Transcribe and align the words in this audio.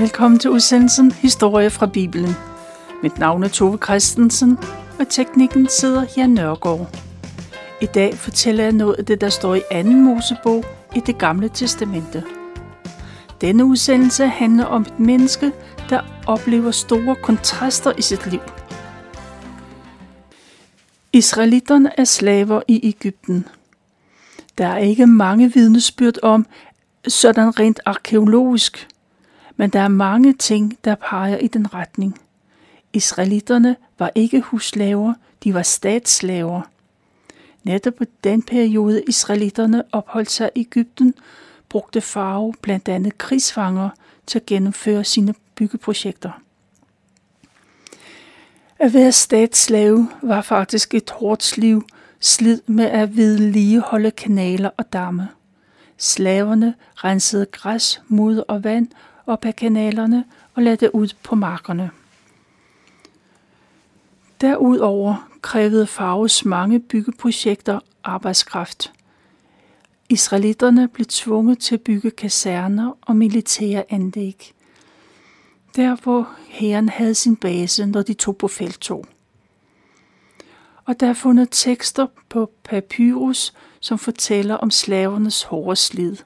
Velkommen 0.00 0.38
til 0.38 0.50
udsendelsen 0.50 1.12
Historie 1.12 1.70
fra 1.70 1.86
Bibelen. 1.86 2.34
Mit 3.02 3.18
navn 3.18 3.42
er 3.42 3.48
Tove 3.48 3.78
Christensen, 3.84 4.58
og 4.98 5.08
teknikken 5.08 5.68
sidder 5.68 6.04
Jan 6.16 6.30
Nørgaard. 6.30 6.96
I 7.80 7.86
dag 7.86 8.14
fortæller 8.14 8.64
jeg 8.64 8.72
noget 8.72 8.94
af 8.94 9.04
det, 9.04 9.20
der 9.20 9.28
står 9.28 9.54
i 9.54 9.60
2. 9.72 9.82
Mosebog 9.82 10.64
i 10.96 11.00
det 11.00 11.18
gamle 11.18 11.48
testamente. 11.48 12.24
Denne 13.40 13.64
udsendelse 13.64 14.26
handler 14.26 14.64
om 14.64 14.82
et 14.82 15.00
menneske, 15.00 15.52
der 15.90 16.00
oplever 16.26 16.70
store 16.70 17.16
kontraster 17.22 17.92
i 17.98 18.02
sit 18.02 18.26
liv. 18.26 18.40
Israelitterne 21.12 21.90
er 22.00 22.04
slaver 22.04 22.62
i 22.68 22.80
Ægypten. 22.82 23.48
Der 24.58 24.66
er 24.66 24.78
ikke 24.78 25.06
mange 25.06 25.52
vidnesbyrd 25.52 26.18
om, 26.22 26.46
sådan 27.08 27.60
rent 27.60 27.80
arkeologisk, 27.86 28.88
men 29.60 29.70
der 29.70 29.80
er 29.80 29.88
mange 29.88 30.32
ting, 30.32 30.78
der 30.84 30.94
peger 30.94 31.38
i 31.38 31.46
den 31.46 31.74
retning. 31.74 32.20
Israelitterne 32.92 33.76
var 33.98 34.10
ikke 34.14 34.40
husslaver, 34.40 35.14
de 35.44 35.54
var 35.54 35.62
statsslaver. 35.62 36.62
Netop 37.64 37.94
på 37.94 38.04
den 38.24 38.42
periode, 38.42 39.02
israelitterne 39.08 39.82
opholdt 39.92 40.30
sig 40.30 40.50
i 40.54 40.60
Ægypten, 40.60 41.14
brugte 41.68 42.00
Farao 42.00 42.54
blandt 42.62 42.88
andet 42.88 43.18
krigsfanger 43.18 43.90
til 44.26 44.38
at 44.38 44.46
gennemføre 44.46 45.04
sine 45.04 45.34
byggeprojekter. 45.54 46.40
At 48.78 48.94
være 48.94 49.12
statsslave 49.12 50.08
var 50.22 50.40
faktisk 50.40 50.94
et 50.94 51.10
hårdt 51.10 51.56
liv, 51.56 51.86
slid 52.20 52.60
med 52.66 52.86
at 52.86 53.16
vedligeholde 53.16 54.10
kanaler 54.10 54.70
og 54.76 54.92
damme. 54.92 55.28
Slaverne 55.98 56.74
rensede 56.96 57.46
græs, 57.46 58.02
mud 58.08 58.42
og 58.48 58.64
vand 58.64 58.88
op 59.30 59.44
ad 59.44 59.52
kanalerne 59.52 60.24
og 60.54 60.62
lade 60.62 60.76
det 60.76 60.90
ud 60.92 61.14
på 61.22 61.34
markerne. 61.34 61.90
Derudover 64.40 65.28
krævede 65.42 65.86
Faros 65.86 66.44
mange 66.44 66.80
byggeprojekter 66.80 67.80
arbejdskraft. 68.04 68.92
Israelitterne 70.08 70.88
blev 70.88 71.06
tvunget 71.06 71.58
til 71.58 71.74
at 71.74 71.80
bygge 71.80 72.10
kaserner 72.10 72.92
og 73.00 73.16
militære 73.16 73.84
anlæg. 73.88 74.52
Der 75.76 75.96
hvor 75.96 76.30
herren 76.48 76.88
havde 76.88 77.14
sin 77.14 77.36
base, 77.36 77.86
når 77.86 78.02
de 78.02 78.14
tog 78.14 78.36
på 78.36 78.48
feltog. 78.48 79.06
Og 80.84 81.00
der 81.00 81.08
er 81.08 81.14
fundet 81.14 81.48
tekster 81.50 82.06
på 82.28 82.52
papyrus, 82.64 83.52
som 83.80 83.98
fortæller 83.98 84.54
om 84.54 84.70
slavernes 84.70 85.42
hårde 85.42 85.76
slid. 85.76 86.16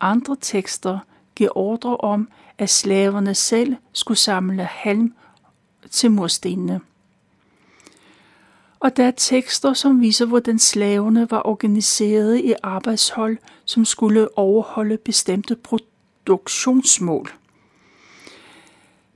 Andre 0.00 0.36
tekster 0.40 0.98
give 1.36 1.56
ordre 1.56 1.96
om, 1.96 2.28
at 2.58 2.70
slaverne 2.70 3.34
selv 3.34 3.76
skulle 3.92 4.18
samle 4.18 4.64
halm 4.64 5.14
til 5.90 6.10
murstenene. 6.10 6.80
Og 8.80 8.96
der 8.96 9.04
er 9.06 9.10
tekster, 9.10 9.72
som 9.72 10.00
viser, 10.00 10.26
hvordan 10.26 10.58
slaverne 10.58 11.30
var 11.30 11.46
organiseret 11.46 12.38
i 12.38 12.54
arbejdshold, 12.62 13.38
som 13.64 13.84
skulle 13.84 14.38
overholde 14.38 14.96
bestemte 14.96 15.56
produktionsmål. 15.56 17.30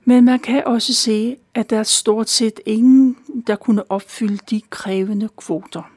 Men 0.05 0.25
man 0.25 0.39
kan 0.39 0.63
også 0.65 0.93
se, 0.93 1.37
at 1.53 1.69
der 1.69 1.79
er 1.79 1.83
stort 1.83 2.29
set 2.29 2.59
ingen, 2.65 3.17
der 3.47 3.55
kunne 3.55 3.91
opfylde 3.91 4.37
de 4.49 4.61
krævende 4.69 5.29
kvoter. 5.37 5.91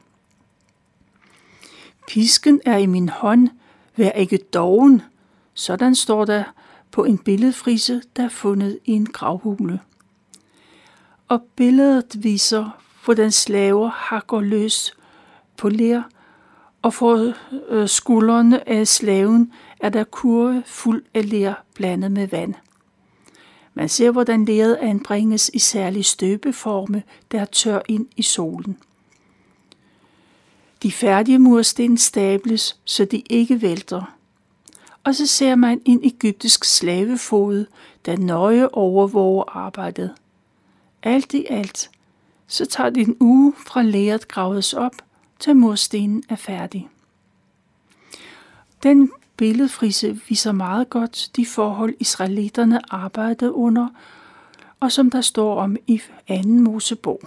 Pisken 2.07 2.61
er 2.65 2.77
i 2.77 2.85
min 2.85 3.09
hånd, 3.09 3.49
vær 3.95 4.11
ikke 4.11 4.37
doven. 4.37 5.01
Sådan 5.55 5.95
står 5.95 6.25
der 6.25 6.43
på 6.91 7.03
en 7.03 7.17
billedfrise, 7.17 8.01
der 8.15 8.23
er 8.23 8.29
fundet 8.29 8.79
i 8.85 8.91
en 8.91 9.05
gravhule. 9.05 9.79
Og 11.27 11.41
billedet 11.55 12.23
viser, 12.23 12.81
hvordan 13.05 13.31
slaver 13.31 13.89
hakker 13.89 14.41
løs 14.41 14.93
på 15.57 15.69
ler, 15.69 16.03
og 16.81 16.93
for 16.93 17.33
øh, 17.69 17.89
skuldrene 17.89 18.69
af 18.69 18.87
slaven 18.87 19.51
er 19.79 19.89
der 19.89 20.03
kurve 20.03 20.63
fuld 20.65 21.03
af 21.13 21.29
ler 21.29 21.53
blandet 21.73 22.11
med 22.11 22.27
vand. 22.27 22.53
Man 23.73 23.89
ser, 23.89 24.11
hvordan 24.11 24.45
leret 24.45 24.75
anbringes 24.75 25.51
i 25.53 25.59
særlige 25.59 26.03
støbeforme, 26.03 27.03
der 27.31 27.45
tør 27.45 27.79
ind 27.87 28.07
i 28.15 28.21
solen. 28.21 28.77
De 30.83 30.91
færdige 30.91 31.39
mursten 31.39 31.97
stables, 31.97 32.79
så 32.85 33.05
de 33.05 33.23
ikke 33.29 33.61
vælter. 33.61 34.15
Og 35.05 35.15
så 35.15 35.27
ser 35.27 35.55
man 35.55 35.81
en 35.85 35.99
egyptisk 36.03 36.63
slavefod, 36.63 37.65
der 38.05 38.17
nøje 38.17 38.67
overvåger 38.67 39.43
arbejdet. 39.57 40.15
Alt 41.03 41.33
i 41.33 41.45
alt, 41.49 41.89
så 42.47 42.65
tager 42.65 42.89
det 42.89 43.07
en 43.07 43.17
uge 43.19 43.53
fra 43.67 43.81
læret 43.81 44.27
graves 44.27 44.73
op, 44.73 44.95
til 45.39 45.55
murstenen 45.55 46.23
er 46.29 46.35
færdig. 46.35 46.89
Den 48.83 49.11
billedfrise 49.37 50.21
viser 50.29 50.51
meget 50.51 50.89
godt 50.89 51.29
de 51.35 51.45
forhold, 51.45 51.93
israelitterne 51.99 52.93
arbejdede 52.93 53.53
under, 53.53 53.87
og 54.79 54.91
som 54.91 55.11
der 55.11 55.21
står 55.21 55.61
om 55.61 55.77
i 55.87 56.01
2. 56.27 56.33
Mosebog. 56.47 57.21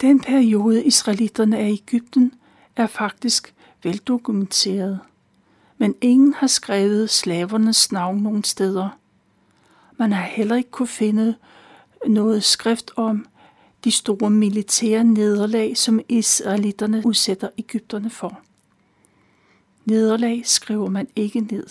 Den 0.00 0.20
periode, 0.20 0.84
israelitterne 0.84 1.58
er 1.58 1.66
i 1.66 1.72
Ægypten, 1.72 2.34
er 2.76 2.86
faktisk 2.86 3.54
veldokumenteret, 3.82 5.00
men 5.82 5.94
ingen 6.00 6.34
har 6.34 6.46
skrevet 6.46 7.10
slavernes 7.10 7.92
navn 7.92 8.18
nogen 8.18 8.44
steder. 8.44 8.88
Man 9.96 10.12
har 10.12 10.22
heller 10.22 10.56
ikke 10.56 10.70
kunne 10.70 10.88
finde 10.88 11.34
noget 12.06 12.44
skrift 12.44 12.90
om 12.96 13.26
de 13.84 13.90
store 13.90 14.30
militære 14.30 15.04
nederlag, 15.04 15.76
som 15.76 16.00
israelitterne 16.08 17.02
udsætter 17.04 17.48
Ægypterne 17.58 18.10
for. 18.10 18.40
Nederlag 19.84 20.42
skriver 20.44 20.90
man 20.90 21.08
ikke 21.16 21.40
ned. 21.40 21.66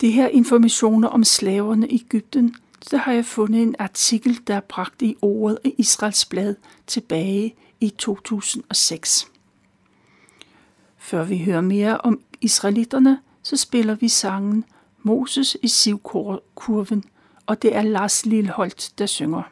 Det 0.00 0.12
her 0.12 0.28
informationer 0.28 1.08
om 1.08 1.24
slaverne 1.24 1.88
i 1.88 1.94
Ægypten 1.94 2.56
så 2.82 2.96
har 2.96 3.12
jeg 3.12 3.24
fundet 3.24 3.62
en 3.62 3.74
artikel, 3.78 4.40
der 4.46 4.54
er 4.54 4.60
bragt 4.60 5.02
i 5.02 5.16
ordet 5.22 5.58
i 5.64 5.74
Israels 5.78 6.24
blad 6.24 6.54
tilbage 6.86 7.54
i 7.80 7.90
2006. 7.90 9.30
Før 11.08 11.24
vi 11.24 11.38
hører 11.38 11.60
mere 11.60 11.98
om 11.98 12.20
israelitterne, 12.40 13.18
så 13.42 13.56
spiller 13.56 13.94
vi 13.94 14.08
sangen 14.08 14.64
Moses 15.02 15.56
i 15.62 15.68
sivkurven, 15.68 17.04
og 17.46 17.62
det 17.62 17.76
er 17.76 17.82
Lars 17.82 18.26
Lilholt, 18.26 18.92
der 18.98 19.06
synger. 19.06 19.42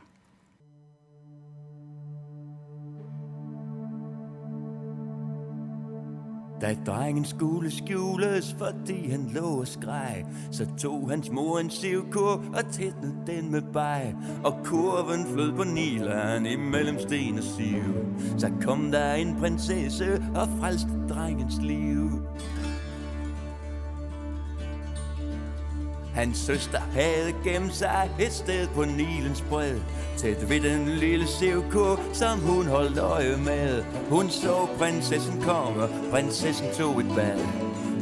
Da 6.66 6.74
drengen 6.86 7.24
skulle 7.24 7.70
skjules, 7.70 8.56
fordi 8.58 9.10
han 9.10 9.30
lå 9.34 9.40
og 9.40 9.66
skreg, 9.66 10.24
så 10.50 10.66
tog 10.78 11.10
hans 11.10 11.30
mor 11.30 11.58
en 11.58 11.70
sivkur 11.70 12.42
og 12.56 12.72
tætnede 12.72 13.14
den 13.26 13.50
med 13.50 13.62
bag. 13.72 14.14
Og 14.44 14.54
kurven 14.64 15.26
flød 15.32 15.52
på 15.52 15.64
nilen 15.64 16.46
imellem 16.46 16.98
sten 16.98 17.38
og 17.38 17.44
siv. 17.44 17.94
Så 18.38 18.50
kom 18.62 18.90
der 18.92 19.12
en 19.14 19.36
prinsesse 19.40 20.22
og 20.34 20.48
frelste 20.60 20.90
drengens 21.08 21.58
liv. 21.62 22.10
Hans 26.16 26.38
søster 26.38 26.80
havde 26.92 27.34
gemt 27.44 27.74
sig 27.74 28.10
et 28.20 28.32
sted 28.32 28.68
på 28.74 28.84
Nilens 28.84 29.44
bred. 29.48 29.80
Tæt 30.16 30.48
ved 30.48 30.60
den 30.60 30.88
lille 30.88 31.26
sevko, 31.26 31.96
som 32.12 32.38
hun 32.38 32.66
holdt 32.66 32.98
øje 32.98 33.36
med. 33.36 33.84
Hun 34.10 34.30
så 34.30 34.68
prinsessen 34.78 35.42
komme, 35.42 35.88
prinsessen 36.10 36.66
tog 36.78 37.00
et 37.00 37.06
bad. 37.16 37.40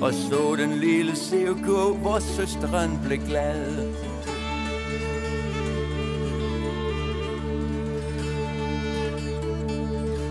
Og 0.03 0.13
så 0.13 0.57
den 0.59 0.73
lille 0.73 1.17
sevko, 1.17 1.95
hvor 1.95 2.19
søsteren 2.19 3.01
blev 3.05 3.19
glad. 3.19 3.93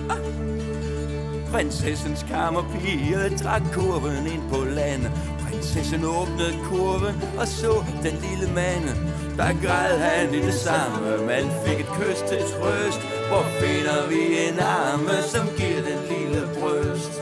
Ah! 0.10 0.18
Prinsessens 1.52 2.26
kammerpige 2.30 3.38
trak 3.38 3.62
kurven 3.74 4.28
ind 4.28 4.50
på 4.50 4.66
land. 4.66 5.02
Prinsessen 5.64 6.06
åbnede 6.06 6.60
kurven 6.64 7.24
og 7.38 7.48
så 7.48 7.84
den 8.04 8.16
lille 8.28 8.54
mand 8.56 8.86
Der 9.38 9.68
græd 9.68 9.98
han 9.98 10.34
i 10.34 10.42
det 10.42 10.54
samme. 10.54 11.26
Man 11.28 11.52
fik 11.66 11.80
et 11.80 11.88
kys 11.88 12.20
til 12.30 12.38
trøst. 12.38 13.00
Hvor 13.30 13.46
finder 13.60 14.08
vi 14.10 14.22
en 14.48 14.60
arme 14.60 15.24
Som 15.34 15.48
giver 15.58 15.82
den 15.90 16.00
lille 16.12 16.42
bryst 16.60 17.14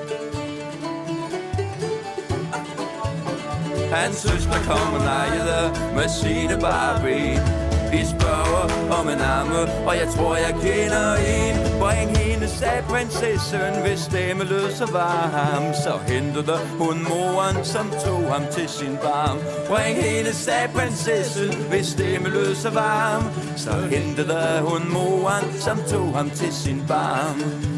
Hans 3.93 4.15
søster 4.15 4.59
kom 4.67 4.93
og 4.93 4.99
nejede 4.99 5.71
Med 5.95 6.09
sine 6.09 6.61
barbie. 6.61 7.60
Vi 7.91 8.05
spørger 8.15 8.63
om 8.99 9.09
en 9.09 9.21
arme, 9.21 9.61
og 9.87 9.93
jeg 10.01 10.07
tror, 10.15 10.35
jeg 10.35 10.55
kender 10.61 11.15
en. 11.15 11.55
Bring 11.79 12.17
hende, 12.17 12.47
sagde 12.47 12.83
prinsessen, 12.89 13.73
hvis 13.85 13.99
stemme 13.99 14.43
lød 14.43 14.71
så 14.71 14.85
varm. 14.91 15.73
Så 15.73 15.93
hentede 16.13 16.57
hun 16.79 16.97
moren, 17.09 17.65
som 17.65 17.91
tog 18.05 18.23
ham 18.33 18.43
til 18.51 18.69
sin 18.69 18.97
barm. 19.03 19.37
Bring 19.67 19.97
hende, 20.03 20.33
sagde 20.33 20.67
prinsessen, 20.75 21.53
hvis 21.69 21.87
stemme 21.87 22.29
lød 22.29 22.55
så 22.55 22.69
varm. 22.69 23.23
Så 23.57 23.71
hentede 23.71 24.61
hun 24.61 24.81
moren, 24.93 25.45
som 25.59 25.77
tog 25.91 26.15
ham 26.15 26.29
til 26.29 26.53
sin 26.53 26.83
barm. 26.87 27.70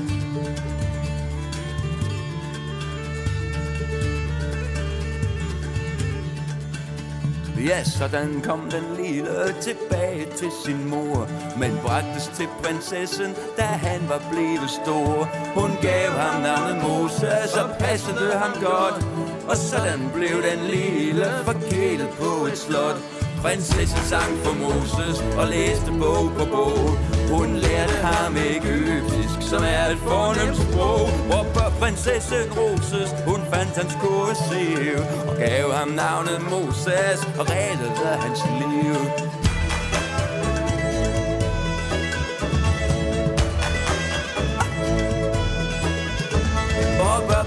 Ja, 7.65 7.83
sådan 7.83 8.42
kom 8.42 8.71
den 8.71 9.04
lille 9.04 9.56
tilbage 9.62 10.25
til 10.38 10.51
sin 10.65 10.89
mor 10.89 11.27
Men 11.60 11.71
bragtes 11.83 12.27
til 12.38 12.48
prinsessen, 12.63 13.36
da 13.57 13.63
han 13.63 14.01
var 14.10 14.21
blevet 14.31 14.69
stor. 14.83 15.30
Hun 15.60 15.71
gav 15.81 16.10
ham 16.12 16.42
navnet 16.42 16.83
Moses 16.83 17.54
og 17.63 17.69
passede 17.80 18.31
ham 18.42 18.54
godt. 18.63 18.98
Og 19.50 19.57
sådan 19.57 20.01
blev 20.13 20.36
den 20.50 20.60
lille 20.75 21.25
forkælet 21.44 22.10
på 22.10 22.45
et 22.45 22.57
slot. 22.57 22.98
Prinsessen 23.42 24.04
sang 24.12 24.38
for 24.44 24.54
Moses 24.63 25.18
og 25.39 25.48
læste 25.48 25.92
bog 26.00 26.25
på 26.38 26.45
bog. 26.56 27.12
Hun 27.31 27.55
lærte 27.55 27.93
ham 27.93 28.37
egyptisk, 28.37 29.49
som 29.49 29.63
er 29.63 29.85
et 29.93 29.97
fornemt 29.97 30.57
sprog. 30.57 31.09
Hvor 31.29 31.43
prinsessen 31.79 32.47
Roses, 32.57 33.09
hun 33.27 33.41
fandt 33.53 33.75
hans 33.79 33.95
kursiv 34.01 34.97
Og 35.27 35.35
gav 35.37 35.71
ham 35.73 35.87
navnet 35.87 36.39
Moses 36.51 37.19
og 37.39 37.45
reddede 37.51 38.13
hans 38.23 38.41
liv. 38.59 39.22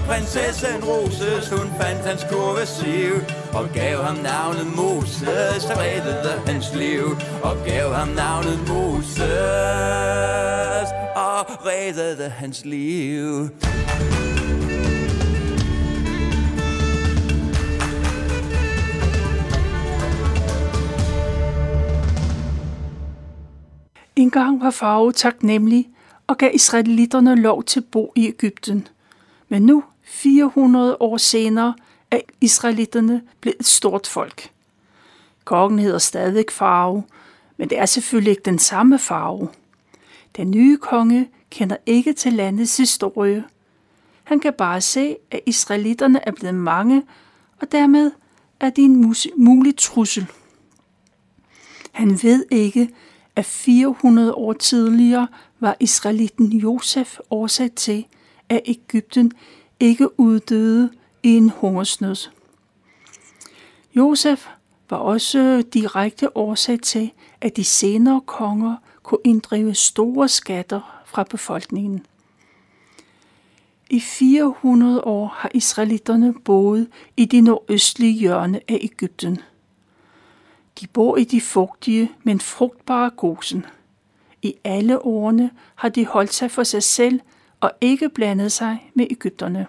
Prinsessen 0.07 0.83
Roses, 0.83 1.49
hun 1.49 1.67
fandt 1.81 2.01
hans 2.09 2.23
kursiv 2.31 3.13
Og 3.53 3.69
gav 3.73 3.97
ham 4.03 4.15
navnet 4.15 4.67
Moses, 4.75 5.65
Der 5.69 5.79
reddede 5.83 6.41
hans 6.47 6.75
liv 6.75 7.03
Og 7.43 7.55
gav 7.65 7.93
ham 7.93 8.07
navnet 8.07 8.59
Moses, 8.67 9.27
og 11.15 11.65
reddede 11.65 12.29
hans 12.29 12.65
liv. 12.65 13.49
En 24.15 24.31
gang 24.31 24.61
var 24.61 24.71
farve 24.71 25.11
taknemmelig 25.11 25.87
og 26.27 26.37
gav 26.37 26.51
israelitterne 26.53 27.35
lov 27.35 27.63
til 27.63 27.79
at 27.79 27.85
bo 27.91 28.13
i 28.15 28.27
Ægypten. 28.27 28.87
Men 29.49 29.61
nu, 29.61 29.83
400 30.03 30.97
år 30.99 31.17
senere, 31.17 31.73
er 32.11 32.19
israelitterne 32.41 33.21
blevet 33.41 33.59
et 33.59 33.65
stort 33.65 34.07
folk. 34.07 34.51
Kongen 35.45 35.79
hedder 35.79 35.97
stadig 35.97 36.45
farve, 36.51 37.03
men 37.57 37.69
det 37.69 37.79
er 37.79 37.85
selvfølgelig 37.85 38.31
ikke 38.31 38.43
den 38.45 38.59
samme 38.59 38.99
farve. 38.99 39.49
Den 40.35 40.51
nye 40.51 40.77
konge 40.77 41.29
kender 41.49 41.77
ikke 41.85 42.13
til 42.13 42.33
landets 42.33 42.77
historie. 42.77 43.43
Han 44.23 44.39
kan 44.39 44.53
bare 44.53 44.81
se, 44.81 45.15
at 45.31 45.39
israelitterne 45.45 46.27
er 46.27 46.31
blevet 46.31 46.55
mange, 46.55 47.03
og 47.61 47.71
dermed 47.71 48.11
er 48.59 48.69
de 48.69 48.81
en 48.81 49.15
mulig 49.37 49.77
trussel. 49.77 50.27
Han 51.91 52.19
ved 52.23 52.45
ikke, 52.51 52.89
at 53.35 53.45
400 53.45 54.33
år 54.33 54.53
tidligere 54.53 55.27
var 55.59 55.75
israelitten 55.79 56.47
Josef 56.47 57.19
årsag 57.29 57.71
til, 57.71 58.05
af 58.49 58.61
Ægypten 58.65 59.31
ikke 59.79 60.19
uddøde 60.19 60.91
i 61.23 61.29
en 61.29 61.49
hungersnød. 61.49 62.29
Josef 63.95 64.47
var 64.89 64.97
også 64.97 65.63
direkte 65.73 66.37
årsag 66.37 66.79
til, 66.81 67.11
at 67.41 67.57
de 67.57 67.63
senere 67.63 68.21
konger 68.25 68.75
kunne 69.03 69.21
inddrive 69.23 69.75
store 69.75 70.29
skatter 70.29 71.03
fra 71.05 71.23
befolkningen. 71.23 72.05
I 73.89 73.99
400 73.99 75.01
år 75.01 75.27
har 75.27 75.51
israelitterne 75.53 76.33
boet 76.33 76.87
i 77.17 77.25
det 77.25 77.43
nordøstlige 77.43 78.13
hjørne 78.13 78.61
af 78.67 78.79
Ægypten. 78.81 79.39
De 80.79 80.87
bor 80.87 81.17
i 81.17 81.23
de 81.23 81.41
fugtige, 81.41 82.11
men 82.23 82.39
frugtbare 82.39 83.09
gosen. 83.09 83.65
I 84.41 84.55
alle 84.63 85.05
årene 85.05 85.51
har 85.75 85.89
de 85.89 86.05
holdt 86.05 86.33
sig 86.33 86.51
for 86.51 86.63
sig 86.63 86.83
selv 86.83 87.19
og 87.59 87.71
ikke 87.81 88.09
blandet 88.09 88.51
sig 88.51 88.91
med 88.93 89.07
Ægypterne. 89.09 89.67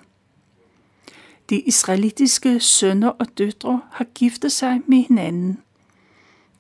De 1.51 1.61
israelitiske 1.61 2.61
sønner 2.61 3.09
og 3.09 3.27
døtre 3.39 3.81
har 3.91 4.05
giftet 4.05 4.53
sig 4.53 4.81
med 4.87 4.99
hinanden. 4.99 5.63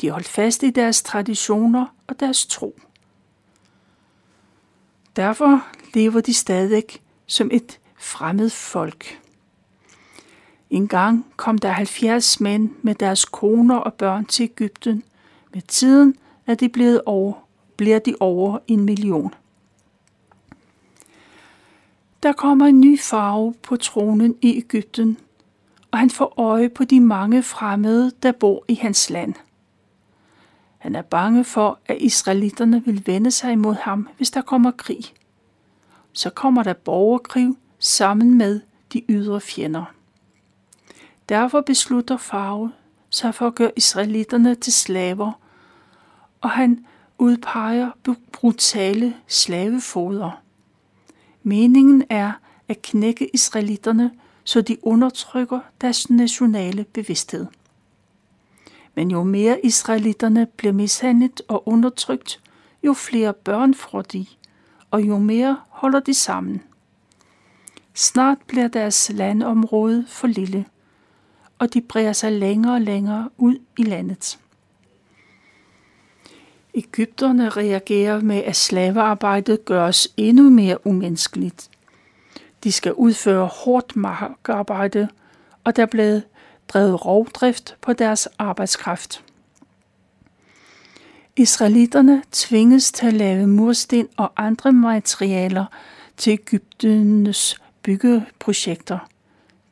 De 0.01 0.11
holdt 0.11 0.29
fast 0.29 0.63
i 0.63 0.71
deres 0.71 1.03
traditioner 1.03 1.87
og 2.07 2.21
deres 2.21 2.47
tro. 2.47 2.79
Derfor 5.17 5.67
lever 5.95 6.21
de 6.21 6.35
stadig 6.35 6.85
som 7.27 7.51
et 7.53 7.79
fremmed 7.99 8.51
folk. 8.51 9.21
En 10.71 10.89
gang 10.89 11.27
kom 11.37 11.59
der 11.59 11.71
70 11.71 12.41
mænd 12.41 12.71
med 12.83 12.95
deres 12.95 13.25
koner 13.25 13.77
og 13.77 13.95
børn 13.95 14.25
til 14.25 14.45
Ægypten. 14.45 15.03
Med 15.55 15.63
tiden 15.63 16.17
er 16.47 16.55
de 16.55 16.69
blevet 16.69 17.03
over, 17.07 17.33
bliver 17.77 17.99
de 17.99 18.15
over 18.21 18.59
en 18.67 18.85
million. 18.85 19.35
Der 22.23 22.33
kommer 22.33 22.67
en 22.67 22.81
ny 22.81 23.01
farve 23.01 23.55
på 23.63 23.77
tronen 23.77 24.37
i 24.43 24.57
Ægypten, 24.57 25.19
og 25.91 25.99
han 25.99 26.11
får 26.11 26.35
øje 26.41 26.69
på 26.69 26.85
de 26.85 27.01
mange 27.01 27.43
fremmede, 27.43 28.13
der 28.23 28.33
bor 28.33 28.65
i 28.69 28.75
hans 28.75 29.11
land. 29.11 29.35
Han 30.79 30.95
er 30.95 31.03
bange 31.03 31.45
for, 31.45 31.79
at 31.87 31.97
israelitterne 32.01 32.85
vil 32.85 33.07
vende 33.07 33.31
sig 33.31 33.53
imod 33.53 33.75
ham, 33.75 34.09
hvis 34.17 34.31
der 34.31 34.43
kommer 34.43 34.71
krig. 34.71 35.05
Så 36.13 36.31
kommer 36.31 36.63
der 36.63 36.73
borgerkrig 36.73 37.55
sammen 37.79 38.39
med 38.39 38.61
de 38.93 39.03
ydre 39.09 39.41
fjender. 39.41 39.85
Derfor 41.29 41.61
beslutter 41.61 42.17
farve 42.17 42.73
sig 43.11 43.35
for 43.35 43.47
at 43.47 43.55
gøre 43.55 43.73
israelitterne 43.77 44.55
til 44.55 44.73
slaver, 44.73 45.33
og 46.41 46.51
han 46.51 46.87
udpeger 47.19 47.91
brutale 48.33 49.17
slavefoder. 49.27 50.43
Meningen 51.49 52.05
er 52.11 52.33
at 52.69 52.83
knække 52.83 53.31
israelitterne, 53.35 54.11
så 54.45 54.61
de 54.61 54.77
undertrykker 54.83 55.61
deres 55.81 56.11
nationale 56.11 56.85
bevidsthed. 56.85 57.47
Men 58.95 59.11
jo 59.11 59.23
mere 59.23 59.67
israelitterne 59.67 60.47
bliver 60.47 60.73
mishandlet 60.73 61.43
og 61.49 61.69
undertrykt, 61.69 62.41
jo 62.83 62.93
flere 62.93 63.33
børn 63.33 63.75
får 63.75 64.03
de, 64.03 64.27
og 64.91 65.03
jo 65.03 65.19
mere 65.19 65.61
holder 65.69 66.01
de 66.01 66.15
sammen. 66.15 66.63
Snart 67.95 68.39
bliver 68.47 68.69
deres 68.69 69.11
landområde 69.15 70.05
for 70.09 70.27
lille, 70.27 70.67
og 71.59 71.75
de 71.75 71.81
breder 71.81 72.13
sig 72.13 72.33
længere 72.33 72.75
og 72.75 72.81
længere 72.81 73.29
ud 73.39 73.59
i 73.79 73.83
landet. 73.83 74.39
Ægypterne 76.79 77.49
reagerer 77.49 78.21
med, 78.21 78.37
at 78.37 78.57
slavearbejdet 78.57 79.65
gøres 79.65 80.09
endnu 80.17 80.51
mere 80.51 80.87
umenneskeligt. 80.87 81.71
De 82.65 82.73
skal 82.73 82.93
udføre 82.93 83.47
hårdt 83.47 83.97
markarbejde, 83.97 85.09
og 85.65 85.77
der 85.77 85.87
blev 85.87 86.21
drevet 86.69 87.07
rovdrift 87.07 87.77
på 87.81 87.93
deres 87.93 88.29
arbejdskraft. 88.39 89.25
Israelitterne 91.37 92.23
tvinges 92.33 92.93
til 92.93 93.07
at 93.07 93.15
lave 93.15 93.47
mursten 93.47 94.09
og 94.17 94.33
andre 94.37 94.73
materialer 94.73 95.67
til 96.17 96.33
Ægyptenes 96.33 97.61
byggeprojekter. 97.83 98.99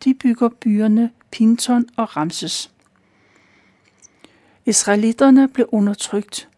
De 0.05 0.15
bygger 0.15 0.49
byerne 0.49 1.11
Pinton 1.31 1.85
og 1.97 2.17
Ramses. 2.17 2.71
Israelitterne 4.65 5.49
blev 5.49 5.69
undertrykt, 5.73 6.49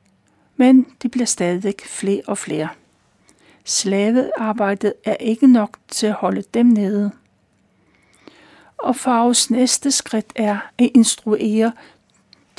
men 0.59 0.87
de 1.03 1.09
bliver 1.09 1.27
stadig 1.27 1.75
flere 1.87 2.23
og 2.27 2.39
flere. 2.39 2.69
Slavearbejdet 3.65 4.93
er 5.05 5.15
ikke 5.15 5.47
nok 5.47 5.79
til 5.89 6.07
at 6.07 6.13
holde 6.13 6.45
dem 6.55 6.67
nede. 6.67 7.11
Og 8.79 8.97
Faros 8.97 9.51
næste 9.51 9.91
skridt 9.91 10.33
er 10.35 10.59
at 10.79 10.91
instruere 10.95 11.73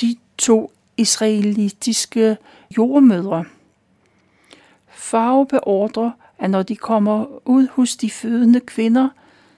de 0.01 0.15
to 0.37 0.71
israelitiske 0.97 2.37
jordmødre. 2.77 3.45
Farve 4.87 5.47
beordrer, 5.47 6.11
at 6.37 6.49
når 6.49 6.63
de 6.63 6.75
kommer 6.75 7.47
ud 7.47 7.67
hos 7.67 7.95
de 7.95 8.11
fødende 8.11 8.59
kvinder, 8.59 9.09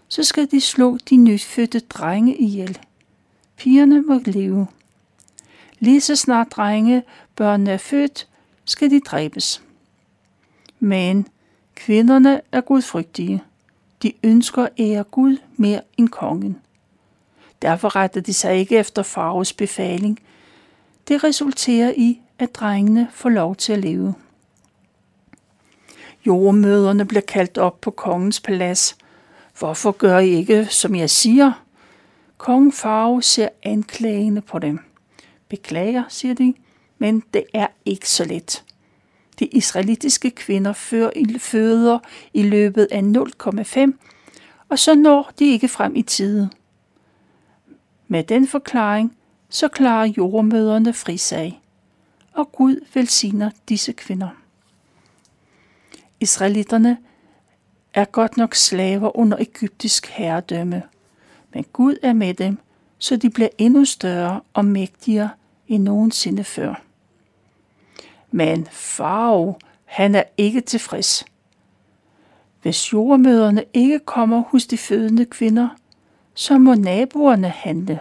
så 0.07 0.23
skal 0.23 0.51
de 0.51 0.61
slå 0.61 0.97
de 1.09 1.17
nyfødte 1.17 1.79
drenge 1.79 2.35
ihjel. 2.35 2.79
Pigerne 3.57 4.01
må 4.01 4.19
leve. 4.25 4.67
Lige 5.79 6.01
så 6.01 6.15
snart 6.15 6.51
drenge 6.51 7.03
børnene 7.35 7.71
er 7.71 7.77
født, 7.77 8.27
skal 8.71 8.91
de 8.91 8.99
dræbes. 8.99 9.63
Men 10.79 11.27
kvinderne 11.75 12.41
er 12.51 12.61
gudfrygtige. 12.61 13.43
De 14.03 14.13
ønsker 14.23 14.67
ære 14.79 15.03
Gud 15.03 15.37
mere 15.57 15.81
end 15.97 16.09
kongen. 16.09 16.57
Derfor 17.61 17.95
retter 17.95 18.21
de 18.21 18.33
sig 18.33 18.55
ikke 18.57 18.77
efter 18.77 19.03
Faros 19.03 19.53
befaling. 19.53 20.19
Det 21.07 21.23
resulterer 21.23 21.93
i, 21.97 22.21
at 22.39 22.55
drengene 22.55 23.07
får 23.11 23.29
lov 23.29 23.55
til 23.55 23.73
at 23.73 23.79
leve. 23.79 24.13
Jordmøderne 26.27 27.05
bliver 27.05 27.21
kaldt 27.21 27.57
op 27.57 27.81
på 27.81 27.91
kongens 27.91 28.39
palads. 28.39 28.97
Hvorfor 29.59 29.91
gør 29.91 30.17
I 30.17 30.29
ikke, 30.29 30.65
som 30.65 30.95
jeg 30.95 31.09
siger? 31.09 31.51
Kong 32.37 32.73
Farve 32.73 33.23
ser 33.23 33.49
anklagende 33.63 34.41
på 34.41 34.59
dem. 34.59 34.79
Beklager, 35.49 36.03
siger 36.09 36.33
de, 36.33 36.53
men 37.01 37.23
det 37.33 37.43
er 37.53 37.67
ikke 37.85 38.09
så 38.09 38.25
let. 38.25 38.63
De 39.39 39.45
israelitiske 39.45 40.31
kvinder 40.31 40.73
føder 41.39 41.99
i 42.33 42.43
løbet 42.43 42.87
af 42.91 43.01
0,5, 43.01 43.91
og 44.69 44.79
så 44.79 44.95
når 44.95 45.31
de 45.39 45.45
ikke 45.45 45.67
frem 45.67 45.95
i 45.95 46.01
tide. 46.01 46.49
Med 48.07 48.23
den 48.23 48.47
forklaring, 48.47 49.17
så 49.49 49.67
klarer 49.67 50.13
jordmøderne 50.17 50.93
frisag, 50.93 51.61
og 52.33 52.51
Gud 52.51 52.85
velsigner 52.93 53.51
disse 53.69 53.91
kvinder. 53.91 54.29
Israelitterne 56.19 56.97
er 57.93 58.05
godt 58.05 58.37
nok 58.37 58.55
slaver 58.55 59.17
under 59.17 59.37
egyptisk 59.37 60.07
herredømme, 60.07 60.83
men 61.53 61.65
Gud 61.73 61.95
er 62.03 62.13
med 62.13 62.33
dem, 62.33 62.57
så 62.97 63.15
de 63.15 63.29
bliver 63.29 63.49
endnu 63.57 63.85
større 63.85 64.41
og 64.53 64.65
mægtigere 64.65 65.29
end 65.67 65.83
nogensinde 65.83 66.43
før. 66.43 66.90
Men 68.31 68.67
farve, 68.71 69.55
han 69.85 70.15
er 70.15 70.23
ikke 70.37 70.61
tilfreds. 70.61 71.25
Hvis 72.61 72.93
jordmøderne 72.93 73.63
ikke 73.73 73.99
kommer 73.99 74.43
hos 74.47 74.65
de 74.65 74.77
fødende 74.77 75.25
kvinder, 75.25 75.69
så 76.33 76.57
må 76.57 76.73
naboerne 76.73 77.49
handle. 77.49 77.99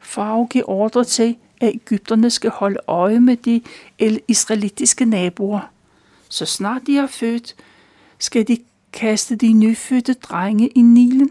Farve 0.00 0.46
giver 0.46 0.70
ordre 0.70 1.04
til, 1.04 1.36
at 1.60 1.74
Ægypterne 1.74 2.30
skal 2.30 2.50
holde 2.50 2.78
øje 2.86 3.20
med 3.20 3.36
de 3.36 3.62
israelitiske 4.28 5.04
naboer. 5.04 5.70
Så 6.28 6.46
snart 6.46 6.82
de 6.86 6.96
har 6.96 7.06
født, 7.06 7.56
skal 8.18 8.48
de 8.48 8.58
kaste 8.92 9.36
de 9.36 9.52
nyfødte 9.52 10.14
drenge 10.14 10.68
i 10.68 10.82
Nilen, 10.82 11.30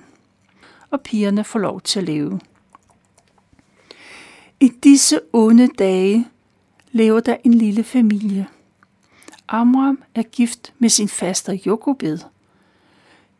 og 0.89 1.01
pigerne 1.01 1.43
får 1.43 1.59
lov 1.59 1.81
til 1.81 1.99
at 1.99 2.05
leve. 2.05 2.39
I 4.59 4.71
disse 4.83 5.19
onde 5.33 5.67
dage 5.67 6.27
lever 6.93 7.19
der 7.19 7.37
en 7.43 7.53
lille 7.53 7.83
familie. 7.83 8.47
Amram 9.47 10.03
er 10.15 10.23
gift 10.23 10.73
med 10.79 10.89
sin 10.89 11.09
faster 11.09 11.53
Jokobed. 11.65 12.19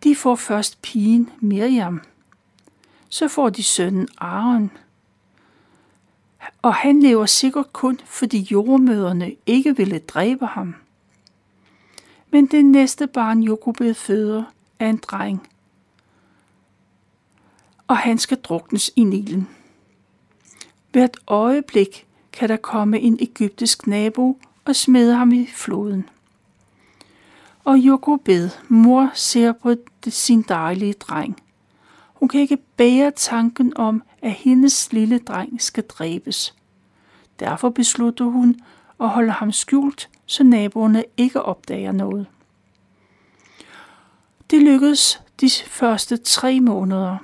De 0.04 0.16
får 0.16 0.36
først 0.36 0.82
pigen 0.82 1.30
Miriam. 1.40 2.02
Så 3.10 3.28
får 3.28 3.50
de 3.50 3.64
sønnen 3.64 4.08
Aaron. 4.18 4.72
Og 6.62 6.74
han 6.74 7.00
lever 7.00 7.26
sikkert 7.26 7.74
kun, 7.74 8.00
fordi 8.06 8.48
jordmøderne 8.52 9.36
ikke 9.46 9.78
ville 9.78 10.00
dræbe 10.00 10.46
ham. 10.46 10.76
Men 12.32 12.46
det 12.46 12.66
næste 12.66 13.08
barn 13.08 13.44
Jokobed 13.44 13.94
føder 13.94 14.44
er 14.80 14.90
en 14.90 14.98
dreng. 14.98 15.48
Og 17.88 17.98
han 17.98 18.18
skal 18.18 18.38
druknes 18.38 18.92
i 18.96 19.04
Nilen. 19.04 19.50
Hvert 20.92 21.18
øjeblik 21.28 22.08
kan 22.34 22.50
der 22.50 22.58
komme 22.58 23.00
en 23.00 23.18
egyptisk 23.20 23.88
nabo 23.88 24.38
og 24.66 24.76
smide 24.76 25.16
ham 25.16 25.32
i 25.32 25.48
floden. 25.48 26.10
Og 27.64 27.78
Jokobed, 27.78 28.50
mor, 28.68 29.12
ser 29.14 29.52
på 29.52 29.76
sin 30.08 30.42
dejlige 30.42 30.94
dreng. 30.94 31.42
Hun 32.14 32.30
kan 32.30 32.42
ikke 32.42 32.58
bære 32.58 33.12
tanken 33.12 33.78
om, 33.78 34.04
at 34.22 34.32
hendes 34.32 34.94
lille 34.94 35.20
dreng 35.20 35.62
skal 35.62 35.84
dræbes. 35.84 36.56
Derfor 37.40 37.70
beslutter 37.70 38.26
hun 38.26 38.60
at 39.00 39.10
holde 39.10 39.32
ham 39.32 39.52
skjult, 39.52 40.10
så 40.26 40.44
naboerne 40.44 41.04
ikke 41.18 41.42
opdager 41.42 41.92
noget. 41.92 42.28
Det 44.52 44.62
lykkedes 44.62 45.22
de 45.42 45.50
første 45.68 46.18
tre 46.18 46.60
måneder. 46.60 47.18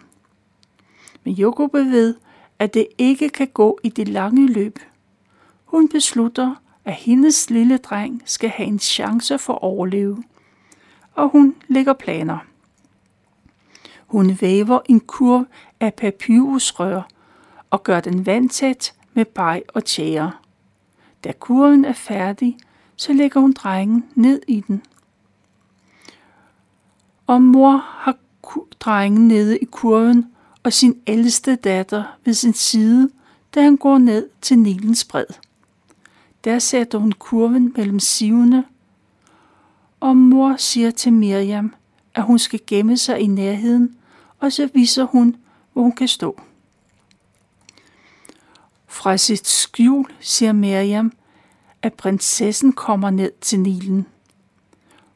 Men 1.23 1.33
Jokobed 1.33 1.83
ved, 1.83 2.15
at 2.59 2.73
det 2.73 2.87
ikke 2.97 3.29
kan 3.29 3.47
gå 3.47 3.79
i 3.83 3.89
det 3.89 4.07
lange 4.07 4.47
løb. 4.47 4.79
Hun 5.69 5.89
beslutter, 5.89 6.55
at 6.85 6.93
hendes 6.93 7.49
lille 7.49 7.77
dreng 7.77 8.21
skal 8.25 8.49
have 8.49 8.67
en 8.67 8.79
chance 8.79 9.37
for 9.37 9.53
at 9.53 9.61
overleve, 9.61 10.23
og 11.13 11.29
hun 11.29 11.55
lægger 11.67 11.93
planer. 11.93 12.37
Hun 14.07 14.37
væver 14.41 14.79
en 14.85 14.99
kurv 14.99 15.45
af 15.79 15.93
papyrusrør 15.93 17.01
og 17.69 17.83
gør 17.83 17.99
den 17.99 18.25
vandtæt 18.25 18.93
med 19.13 19.25
bag 19.25 19.63
og 19.73 19.85
tjære. 19.85 20.31
Da 21.23 21.31
kurven 21.39 21.85
er 21.85 21.93
færdig, 21.93 22.57
så 22.95 23.13
lægger 23.13 23.39
hun 23.39 23.53
drengen 23.53 24.05
ned 24.15 24.41
i 24.47 24.61
den. 24.67 24.83
Og 27.27 27.41
mor 27.41 27.77
har 27.77 28.17
drengen 28.79 29.27
nede 29.27 29.59
i 29.59 29.65
kurven 29.65 30.31
og 30.63 30.73
sin 30.73 31.01
ældste 31.07 31.55
datter 31.55 32.03
ved 32.25 32.33
sin 32.33 32.53
side, 32.53 33.09
da 33.55 33.61
han 33.61 33.77
går 33.77 33.97
ned 33.97 34.29
til 34.41 34.59
Nilens 34.59 35.05
bred. 35.05 35.48
Der 36.43 36.59
sætter 36.59 36.97
hun 36.97 37.11
kurven 37.11 37.73
mellem 37.77 37.99
sivene, 37.99 38.65
og 39.99 40.17
mor 40.17 40.55
siger 40.57 40.91
til 40.91 41.13
Miriam, 41.13 41.73
at 42.15 42.23
hun 42.23 42.39
skal 42.39 42.59
gemme 42.67 42.97
sig 42.97 43.19
i 43.19 43.27
nærheden, 43.27 43.95
og 44.39 44.51
så 44.51 44.69
viser 44.73 45.03
hun, 45.03 45.35
hvor 45.73 45.81
hun 45.81 45.91
kan 45.91 46.07
stå. 46.07 46.41
Fra 48.87 49.17
sit 49.17 49.47
skjul 49.47 50.05
siger 50.19 50.53
Miriam, 50.53 51.11
at 51.81 51.93
prinsessen 51.93 52.73
kommer 52.73 53.09
ned 53.09 53.31
til 53.41 53.59
Nilen. 53.59 54.05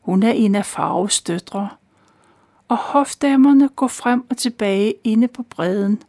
Hun 0.01 0.23
er 0.23 0.31
en 0.31 0.55
af 0.55 0.65
farves 0.65 1.21
døtre, 1.21 1.69
og 2.67 2.77
hofdamerne 2.77 3.69
går 3.69 3.87
frem 3.87 4.25
og 4.29 4.37
tilbage 4.37 4.93
inde 5.03 5.27
på 5.27 5.43
bredden. 5.43 6.03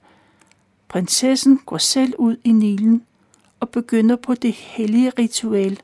Prinsessen 0.89 1.59
går 1.67 1.79
selv 1.79 2.15
ud 2.19 2.37
i 2.45 2.53
Nilen 2.53 3.03
og 3.65 3.71
begynder 3.71 4.17
på 4.17 4.35
det 4.35 4.53
hellige 4.53 5.11
ritual, 5.19 5.81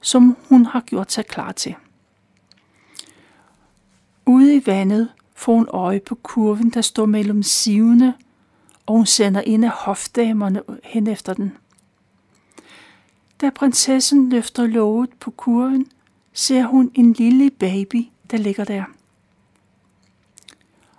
som 0.00 0.36
hun 0.48 0.66
har 0.66 0.80
gjort 0.80 1.12
sig 1.12 1.26
klar 1.26 1.52
til. 1.52 1.74
Ude 4.26 4.56
i 4.56 4.62
vandet 4.66 5.08
får 5.34 5.54
hun 5.54 5.68
øje 5.68 6.00
på 6.00 6.14
kurven, 6.14 6.70
der 6.70 6.80
står 6.80 7.06
mellem 7.06 7.42
sivene, 7.42 8.14
og 8.86 8.96
hun 8.96 9.06
sender 9.06 9.40
en 9.40 9.64
af 9.64 9.70
hofdamerne 9.70 10.62
hen 10.84 11.06
efter 11.06 11.34
den. 11.34 11.56
Da 13.40 13.50
prinsessen 13.50 14.28
løfter 14.28 14.66
låget 14.66 15.10
på 15.20 15.30
kurven, 15.30 15.86
ser 16.32 16.62
hun 16.62 16.90
en 16.94 17.12
lille 17.12 17.50
baby, 17.50 18.06
der 18.30 18.36
ligger 18.36 18.64
der. 18.64 18.84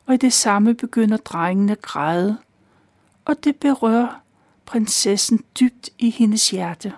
Og 0.05 0.13
i 0.13 0.17
det 0.17 0.33
samme 0.33 0.73
begynder 0.73 1.17
drengene 1.17 1.71
at 1.71 1.81
græde, 1.81 2.37
og 3.25 3.43
det 3.43 3.55
berører 3.55 4.24
prinsessen 4.65 5.43
dybt 5.59 5.89
i 5.97 6.09
hendes 6.09 6.49
hjerte. 6.49 6.93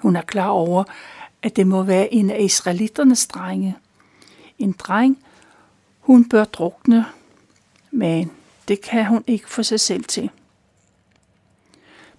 Hun 0.00 0.16
er 0.16 0.22
klar 0.22 0.48
over, 0.48 0.84
at 1.42 1.56
det 1.56 1.66
må 1.66 1.82
være 1.82 2.14
en 2.14 2.30
af 2.30 2.40
israelitternes 2.40 3.26
drenge. 3.26 3.76
En 4.58 4.72
dreng, 4.72 5.18
hun 6.00 6.28
bør 6.28 6.44
drukne, 6.44 7.06
men 7.90 8.30
det 8.68 8.80
kan 8.80 9.06
hun 9.06 9.24
ikke 9.26 9.50
få 9.50 9.62
sig 9.62 9.80
selv 9.80 10.04
til. 10.04 10.30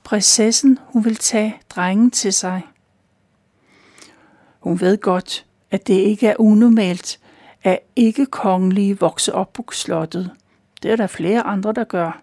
Prinsessen, 0.03 0.79
hun 0.85 1.05
vil 1.05 1.15
tage 1.15 1.61
drengen 1.69 2.11
til 2.11 2.33
sig. 2.33 2.61
Hun 4.59 4.79
ved 4.79 4.97
godt, 4.97 5.45
at 5.71 5.87
det 5.87 5.93
ikke 5.93 6.27
er 6.27 6.35
unormalt, 6.39 7.19
at 7.63 7.79
ikke 7.95 8.25
kongelige 8.25 8.99
vokser 8.99 9.33
op 9.33 9.53
på 9.53 9.65
slottet. 9.71 10.31
Det 10.83 10.91
er 10.91 10.95
der 10.95 11.07
flere 11.07 11.41
andre, 11.41 11.73
der 11.73 11.83
gør. 11.83 12.21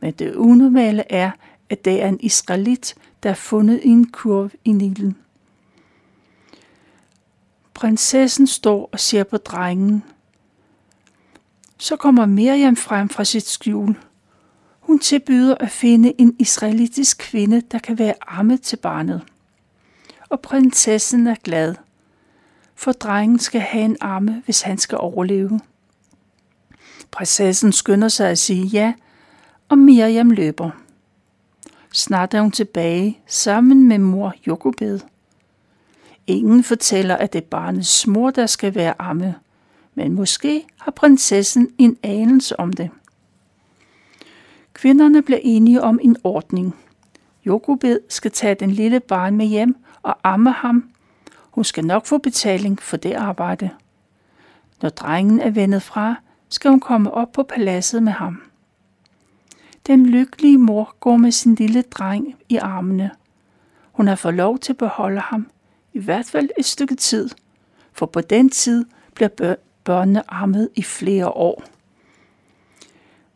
Men 0.00 0.12
det 0.12 0.34
unormale 0.34 1.12
er, 1.12 1.30
at 1.70 1.84
det 1.84 2.02
er 2.02 2.08
en 2.08 2.20
israelit, 2.20 2.94
der 3.22 3.30
er 3.30 3.34
fundet 3.34 3.80
i 3.84 3.88
en 3.88 4.10
kurv 4.10 4.50
i 4.64 4.72
Nilen. 4.72 5.16
Prinsessen 7.74 8.46
står 8.46 8.88
og 8.92 9.00
ser 9.00 9.24
på 9.24 9.36
drengen. 9.36 10.04
Så 11.78 11.96
kommer 11.96 12.26
Miriam 12.26 12.76
frem 12.76 13.08
fra 13.08 13.24
sit 13.24 13.46
skjul. 13.46 13.98
Hun 14.80 14.98
tilbyder 14.98 15.54
at 15.54 15.70
finde 15.70 16.12
en 16.18 16.36
israelitisk 16.38 17.18
kvinde, 17.18 17.60
der 17.60 17.78
kan 17.78 17.98
være 17.98 18.14
arme 18.20 18.56
til 18.56 18.76
barnet. 18.76 19.22
Og 20.28 20.40
prinsessen 20.40 21.26
er 21.26 21.34
glad, 21.34 21.74
for 22.74 22.92
drengen 22.92 23.38
skal 23.38 23.60
have 23.60 23.84
en 23.84 23.96
arme, 24.00 24.42
hvis 24.44 24.62
han 24.62 24.78
skal 24.78 24.98
overleve. 24.98 25.60
Prinsessen 27.10 27.72
skynder 27.72 28.08
sig 28.08 28.30
at 28.30 28.38
sige 28.38 28.66
ja, 28.66 28.92
og 29.70 29.78
Miriam 29.78 30.30
løber. 30.30 30.70
Snart 31.92 32.34
er 32.34 32.40
hun 32.40 32.50
tilbage 32.50 33.18
sammen 33.26 33.88
med 33.88 33.98
mor 33.98 34.34
Jokobed. 34.46 35.00
Ingen 36.26 36.64
fortæller, 36.64 37.16
at 37.16 37.32
det 37.32 37.38
er 37.38 37.46
barnets 37.46 38.06
mor, 38.06 38.30
der 38.30 38.46
skal 38.46 38.74
være 38.74 38.94
amme, 38.98 39.34
men 39.94 40.12
måske 40.12 40.66
har 40.80 40.90
prinsessen 40.90 41.68
en 41.78 41.96
anelse 42.02 42.60
om 42.60 42.72
det. 42.72 42.90
Kvinderne 44.72 45.22
bliver 45.22 45.40
enige 45.42 45.82
om 45.82 45.98
en 46.02 46.16
ordning. 46.24 46.76
Jokobed 47.46 48.00
skal 48.08 48.30
tage 48.30 48.54
den 48.54 48.70
lille 48.70 49.00
barn 49.00 49.36
med 49.36 49.46
hjem 49.46 49.76
og 50.02 50.16
amme 50.24 50.50
ham. 50.50 50.90
Hun 51.50 51.64
skal 51.64 51.84
nok 51.84 52.06
få 52.06 52.18
betaling 52.18 52.82
for 52.82 52.96
det 52.96 53.12
arbejde. 53.12 53.70
Når 54.82 54.88
drengen 54.88 55.40
er 55.40 55.50
vendet 55.50 55.82
fra, 55.82 56.14
skal 56.48 56.70
hun 56.70 56.80
komme 56.80 57.10
op 57.10 57.32
på 57.32 57.42
paladset 57.42 58.02
med 58.02 58.12
ham. 58.12 58.49
Den 59.90 60.06
lykkelige 60.06 60.58
mor 60.58 60.94
går 61.00 61.16
med 61.16 61.32
sin 61.32 61.54
lille 61.54 61.82
dreng 61.82 62.36
i 62.48 62.56
armene. 62.56 63.10
Hun 63.92 64.08
har 64.08 64.14
fået 64.14 64.34
lov 64.34 64.58
til 64.58 64.72
at 64.72 64.76
beholde 64.76 65.20
ham, 65.20 65.50
i 65.92 65.98
hvert 65.98 66.26
fald 66.26 66.48
et 66.58 66.64
stykke 66.64 66.94
tid, 66.94 67.28
for 67.92 68.06
på 68.06 68.20
den 68.20 68.50
tid 68.50 68.84
bliver 69.14 69.56
børnene 69.84 70.32
ammet 70.32 70.68
i 70.74 70.82
flere 70.82 71.28
år. 71.28 71.64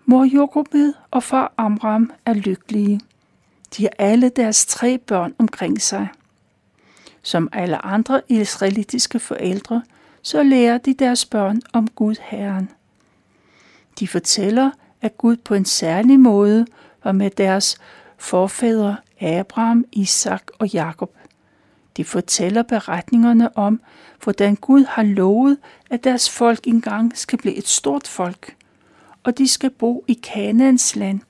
Mor 0.05 0.25
Jokobed 0.25 0.95
og 1.11 1.23
far 1.23 1.53
Amram 1.57 2.11
er 2.27 2.35
lykkelige. 2.35 3.01
De 3.77 3.83
har 3.83 3.93
alle 3.99 4.29
deres 4.29 4.67
tre 4.67 4.99
børn 4.99 5.35
omkring 5.39 5.83
sig. 5.83 6.09
Som 7.23 7.49
alle 7.53 7.85
andre 7.85 8.23
israelitiske 8.29 9.19
forældre, 9.19 9.83
så 10.23 10.43
lærer 10.43 10.79
de 10.79 10.95
deres 10.95 11.27
børn 11.27 11.61
om 11.73 11.89
Gud 11.89 12.15
Herren. 12.21 12.71
De 13.99 14.09
fortæller, 14.09 14.71
at 15.05 15.19
Gud 15.19 15.37
på 15.37 15.55
en 15.55 15.65
særlig 15.65 16.21
måde 16.21 16.67
var 17.05 17.13
med 17.13 17.31
deres 17.31 17.77
forfædre 18.19 18.97
Abraham, 19.21 19.85
Isak 19.93 20.43
og 20.59 20.69
Jakob. 20.69 21.11
De 21.97 22.05
fortæller 22.05 22.63
beretningerne 22.63 23.57
om, 23.59 23.81
hvordan 24.23 24.57
Gud 24.57 24.85
har 24.85 25.03
lovet, 25.03 25.59
at 25.91 26.05
deres 26.05 26.31
folk 26.31 26.67
engang 26.67 27.19
skal 27.19 27.39
blive 27.39 27.55
et 27.55 27.69
stort 27.69 28.09
folk, 28.09 28.57
og 29.25 29.39
de 29.39 29.49
skal 29.49 29.71
bo 29.71 30.05
i 30.09 30.21
Kanaans 30.23 30.97
land 30.97 31.21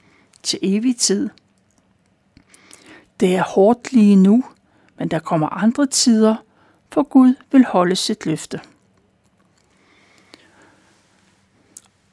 til 0.42 0.58
evig 0.62 0.96
tid. 0.96 1.30
Det 3.20 3.36
er 3.36 3.42
hårdt 3.42 3.92
lige 3.92 4.16
nu, 4.16 4.44
men 4.98 5.08
der 5.08 5.18
kommer 5.18 5.48
andre 5.48 5.86
tider, 5.86 6.36
for 6.92 7.02
Gud 7.02 7.34
vil 7.52 7.64
holde 7.64 7.96
sit 7.96 8.26
løfte. 8.26 8.60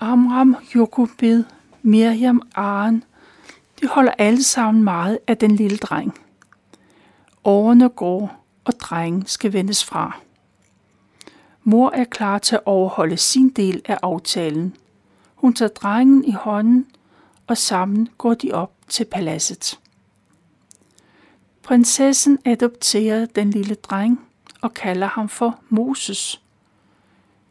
Amram, 0.04 0.56
Jokobed, 0.76 1.44
Miriam, 1.82 2.42
Aren, 2.56 3.04
de 3.82 3.88
holder 3.88 4.12
alle 4.12 4.44
sammen 4.44 4.84
meget 4.84 5.20
af 5.28 5.38
den 5.38 5.56
lille 5.56 5.78
dreng. 5.78 6.20
Årene 7.44 7.90
går, 7.90 8.46
og 8.66 8.74
drengen 8.80 9.26
skal 9.26 9.54
vendes 9.54 9.86
fra. 9.86 10.20
Mor 11.64 11.90
er 11.90 12.04
klar 12.04 12.38
til 12.38 12.56
at 12.56 12.62
overholde 12.66 13.18
sin 13.18 13.50
del 13.50 13.82
af 13.86 13.98
aftalen. 14.02 14.76
Hun 15.36 15.54
tager 15.54 15.70
drengen 15.70 16.26
i 16.26 16.32
hånden, 16.32 16.88
og 17.48 17.58
sammen 17.58 18.10
går 18.18 18.34
de 18.34 18.52
op 18.52 18.74
til 18.88 19.06
paladset. 19.06 19.80
Prinsessen 21.64 22.40
adopterer 22.46 23.26
den 23.26 23.50
lille 23.50 23.76
dreng 23.76 24.28
og 24.62 24.74
kalder 24.74 25.08
ham 25.08 25.30
for 25.30 25.60
Moses. 25.70 26.42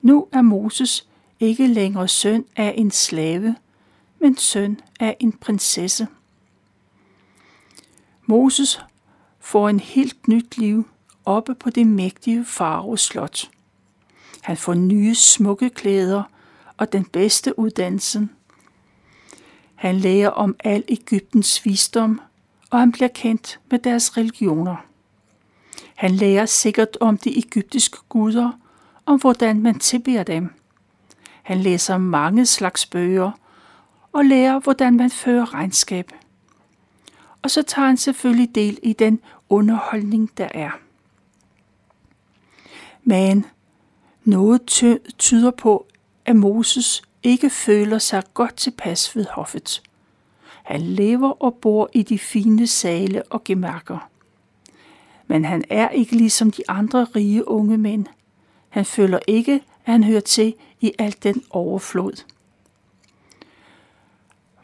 Nu 0.02 0.26
er 0.33 0.42
Moses 0.42 1.10
ikke 1.41 1.67
længere 1.67 2.09
søn 2.09 2.45
af 2.57 2.75
en 2.77 2.91
slave, 2.91 3.57
men 4.21 4.37
søn 4.37 4.81
af 5.01 5.17
en 5.21 5.33
prinsesse. 5.33 6.09
Moses 8.27 8.81
får 9.41 9.69
en 9.69 9.81
helt 9.81 10.29
nyt 10.29 10.59
liv 10.59 10.89
oppe 11.25 11.55
på 11.55 11.71
det 11.71 11.87
mægtige 11.87 12.45
Faros 12.45 13.00
slot. 13.00 13.50
Han 14.41 14.57
får 14.57 14.75
nye 14.75 15.15
smukke 15.15 15.71
klæder 15.71 16.23
og 16.76 16.93
den 16.93 17.05
bedste 17.05 17.59
uddannelse. 17.59 18.29
Han 19.75 19.97
lærer 19.97 20.29
om 20.29 20.57
al 20.65 20.85
Ægyptens 20.89 21.65
visdom, 21.65 22.21
og 22.71 22.79
han 22.79 22.93
bliver 22.93 23.09
kendt 23.09 23.61
med 23.71 23.79
deres 23.79 24.17
religioner. 24.17 24.76
Han 25.95 26.11
lærer 26.11 26.47
sikkert 26.47 26.97
om 27.00 27.19
de 27.19 27.39
egyptiske 27.39 27.99
guder, 28.09 28.53
om 29.07 29.21
hvordan 29.21 29.61
man 29.63 29.79
tilbeder 29.79 30.23
dem. 30.23 30.60
Han 31.50 31.58
læser 31.58 31.99
mange 31.99 32.47
slags 32.47 32.86
bøger 32.86 33.30
og 34.13 34.25
lærer, 34.25 34.60
hvordan 34.60 34.97
man 34.97 35.10
fører 35.10 35.54
regnskab. 35.54 36.13
Og 37.43 37.50
så 37.50 37.63
tager 37.63 37.86
han 37.86 37.97
selvfølgelig 37.97 38.54
del 38.54 38.78
i 38.82 38.93
den 38.93 39.21
underholdning, 39.49 40.30
der 40.39 40.49
er. 40.54 40.71
Men 43.02 43.47
noget 44.25 44.67
tyder 45.19 45.50
på, 45.50 45.86
at 46.25 46.36
Moses 46.36 47.02
ikke 47.23 47.50
føler 47.50 47.99
sig 47.99 48.23
godt 48.34 48.56
tilpas 48.56 49.17
ved 49.17 49.26
hoffet. 49.30 49.82
Han 50.63 50.80
lever 50.80 51.43
og 51.43 51.54
bor 51.54 51.91
i 51.93 52.02
de 52.02 52.19
fine 52.19 52.67
sale 52.67 53.23
og 53.23 53.45
gemærker. 53.45 54.08
Men 55.26 55.45
han 55.45 55.65
er 55.71 55.89
ikke 55.89 56.17
ligesom 56.17 56.50
de 56.50 56.63
andre 56.69 57.04
rige 57.04 57.49
unge 57.49 57.78
mænd. 57.78 58.06
Han 58.69 58.84
føler 58.84 59.19
ikke, 59.26 59.54
at 59.84 59.93
han 59.93 60.04
hører 60.04 60.21
til 60.21 60.54
i 60.80 60.93
alt 60.99 61.23
den 61.23 61.43
overflod. 61.50 62.25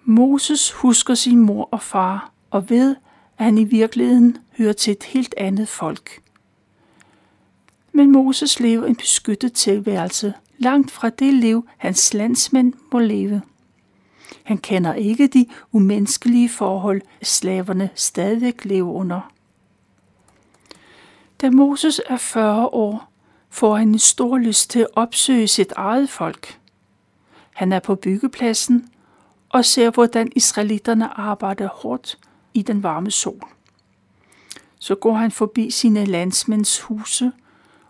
Moses 0.05 0.73
husker 0.73 1.15
sin 1.15 1.39
mor 1.39 1.69
og 1.73 1.83
far 1.83 2.33
og 2.51 2.71
ved, 2.71 2.97
at 3.39 3.45
han 3.45 3.59
i 3.59 3.65
virkeligheden 3.65 4.39
hører 4.59 4.73
til 4.73 4.91
et 4.91 5.03
helt 5.03 5.35
andet 5.37 5.69
folk. 5.69 6.23
Men 7.93 8.13
Moses 8.13 8.61
lever 8.61 8.87
en 8.87 8.97
beskyttet 8.97 9.53
tilværelse, 9.53 10.35
langt 10.59 10.91
fra 10.91 11.09
det 11.09 11.35
liv, 11.35 11.69
hans 11.77 12.15
landsmænd 12.15 12.73
må 12.93 12.99
leve. 12.99 13.43
Han 14.43 14.59
kender 14.59 14.95
ikke 14.95 15.27
de 15.27 15.47
umenneskelige 15.73 16.49
forhold, 16.49 17.03
slaverne 17.23 17.91
stadig 17.95 18.67
lever 18.67 18.93
under. 18.93 19.33
Da 21.41 21.51
Moses 21.51 22.01
er 22.07 22.17
40 22.17 22.67
år, 22.67 23.13
får 23.57 23.77
han 23.77 23.89
en 23.89 23.99
stor 23.99 24.39
lyst 24.39 24.71
til 24.71 24.81
at 24.81 24.87
opsøge 24.93 25.49
sit 25.49 25.73
eget 25.77 26.11
folk. 26.11 26.61
Han 27.53 27.73
er 27.73 27.81
på 27.81 27.95
byggepladsen 27.95 28.89
og 29.49 29.65
ser, 29.65 29.91
hvordan 29.91 30.33
israelitterne 30.37 31.21
arbejder 31.21 31.69
hårdt 31.69 32.19
i 32.55 32.63
den 32.63 32.83
varme 32.83 33.11
sol. 33.11 33.43
Så 34.79 34.95
går 34.95 35.15
han 35.15 35.31
forbi 35.31 35.71
sine 35.71 36.05
landsmænds 36.05 36.81
huse 36.81 37.33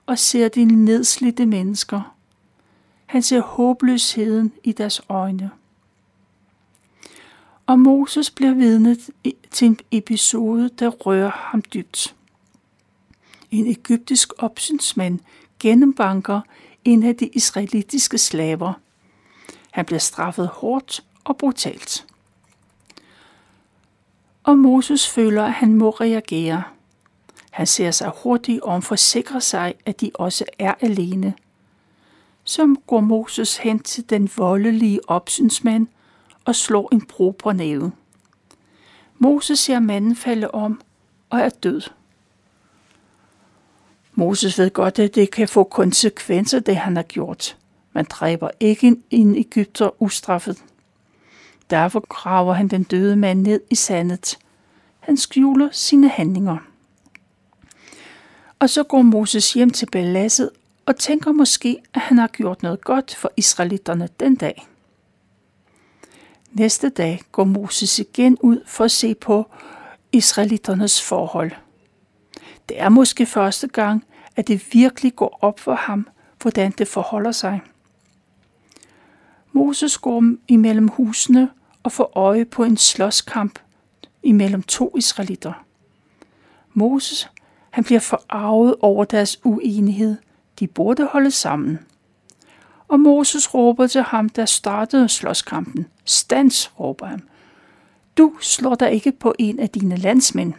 og 0.07 0.19
ser 0.19 0.49
de 0.49 0.65
nedslidte 0.65 1.47
mennesker. 1.47 2.15
Han 3.07 3.23
ser 3.23 3.41
håbløsheden 3.41 4.53
i 4.65 4.73
deres 4.73 5.01
øjne. 5.09 5.51
Og 7.67 7.79
Moses 7.79 8.31
bliver 8.31 8.55
vidne 8.55 8.97
til 9.51 9.69
en 9.69 9.79
episode, 9.91 10.71
der 10.79 10.89
rører 10.89 11.31
ham 11.35 11.63
dybt. 11.63 12.15
En 13.51 13.67
egyptisk 13.67 14.33
opsynsmand 14.39 15.21
gennembanker 15.67 16.41
en 16.85 17.03
af 17.03 17.17
de 17.17 17.27
israelitiske 17.27 18.19
slaver. 18.19 18.73
Han 19.71 19.85
bliver 19.85 19.99
straffet 19.99 20.49
hårdt 20.49 21.05
og 21.25 21.37
brutalt. 21.37 22.07
Og 24.45 24.59
Moses 24.59 25.09
føler, 25.09 25.45
at 25.45 25.53
han 25.53 25.75
må 25.75 25.91
reagere. 25.91 26.63
Han 27.51 27.67
ser 27.67 27.91
sig 27.91 28.13
hurtigt 28.23 28.61
om 28.63 28.83
for 28.83 28.93
at 28.93 28.99
sikre 28.99 29.41
sig, 29.41 29.75
at 29.87 30.01
de 30.01 30.11
også 30.15 30.45
er 30.59 30.75
alene. 30.81 31.35
Så 32.45 32.77
går 32.87 33.01
Moses 33.01 33.57
hen 33.57 33.79
til 33.79 34.11
den 34.11 34.31
voldelige 34.37 35.11
opsynsmand 35.11 35.87
og 36.45 36.55
slår 36.55 36.89
en 36.93 37.07
prober 37.07 37.53
næve. 37.53 37.93
Moses 39.19 39.59
ser 39.59 39.81
manden 39.81 40.17
falde 40.17 40.51
om 40.51 40.81
og 41.31 41.39
er 41.41 41.49
død. 41.49 41.83
Moses 44.19 44.59
ved 44.59 44.71
godt, 44.71 44.99
at 44.99 45.15
det 45.15 45.31
kan 45.31 45.49
få 45.49 45.65
konsekvenser, 45.65 46.61
det 46.61 46.77
han 46.77 46.97
har 46.97 47.03
gjort. 47.03 47.57
Man 47.93 48.07
dræber 48.11 48.51
ikke 48.61 48.97
en 49.11 49.37
Ægypter 49.37 50.03
ustraffet. 50.03 50.65
Derfor 51.71 52.07
graver 52.09 52.53
han 52.53 52.69
den 52.69 52.83
døde 52.83 53.17
mand 53.17 53.43
ned 53.43 53.61
i 53.71 53.75
sandet. 53.75 54.39
Han 55.01 55.17
skjuler 55.17 55.69
sine 55.73 56.09
handlinger. 56.09 56.59
Og 58.59 58.71
så 58.71 58.83
går 58.83 59.03
Moses 59.03 59.53
hjem 59.53 59.71
til 59.71 59.87
paladset 59.87 60.51
og 60.87 60.97
tænker 60.97 61.33
måske, 61.33 61.83
at 61.95 62.01
han 62.01 62.19
har 62.19 62.27
gjort 62.27 62.63
noget 62.63 62.85
godt 62.85 63.15
for 63.15 63.33
israelitterne 63.37 64.09
den 64.21 64.37
dag. 64.37 64.67
Næste 66.53 66.89
dag 66.89 67.21
går 67.33 67.45
Moses 67.45 67.99
igen 67.99 68.39
ud 68.41 68.61
for 68.67 68.85
at 68.85 68.91
se 68.91 69.15
på 69.15 69.47
israelitternes 70.13 71.03
forhold. 71.03 71.51
Det 72.69 72.81
er 72.81 72.89
måske 72.89 73.27
første 73.27 73.67
gang, 73.67 74.05
at 74.37 74.49
det 74.49 74.67
virkelig 74.73 75.17
går 75.17 75.39
op 75.41 75.61
for 75.61 75.75
ham, 75.75 76.09
hvordan 76.43 76.73
det 76.79 76.89
forholder 76.89 77.33
sig. 77.33 77.61
Moses 79.53 79.99
går 79.99 80.25
imellem 80.49 80.89
husene 80.89 81.51
og 81.83 81.93
får 81.93 82.13
øje 82.15 82.45
på 82.45 82.65
en 82.65 82.77
slåskamp 82.77 83.59
imellem 84.23 84.63
to 84.63 84.95
israelitter. 84.97 85.53
Moses 86.75 87.31
han 87.77 87.85
bliver 87.85 88.01
forarvet 88.01 88.75
over 88.81 89.05
deres 89.05 89.41
uenighed. 89.45 90.17
De 90.61 90.67
burde 90.67 91.07
holde 91.07 91.31
sammen. 91.31 91.79
Og 92.89 93.01
Moses 93.01 93.55
råber 93.55 93.87
til 93.87 94.03
ham, 94.03 94.29
der 94.29 94.45
startede 94.45 95.09
slåskampen. 95.09 95.87
Stans, 96.05 96.73
råber 96.81 97.07
han. 97.07 97.23
Du 98.19 98.33
slår 98.41 98.75
dig 98.75 98.93
ikke 98.93 99.13
på 99.13 99.35
en 99.39 99.61
af 99.61 99.71
dine 99.71 99.97
landsmænd. 99.97 100.53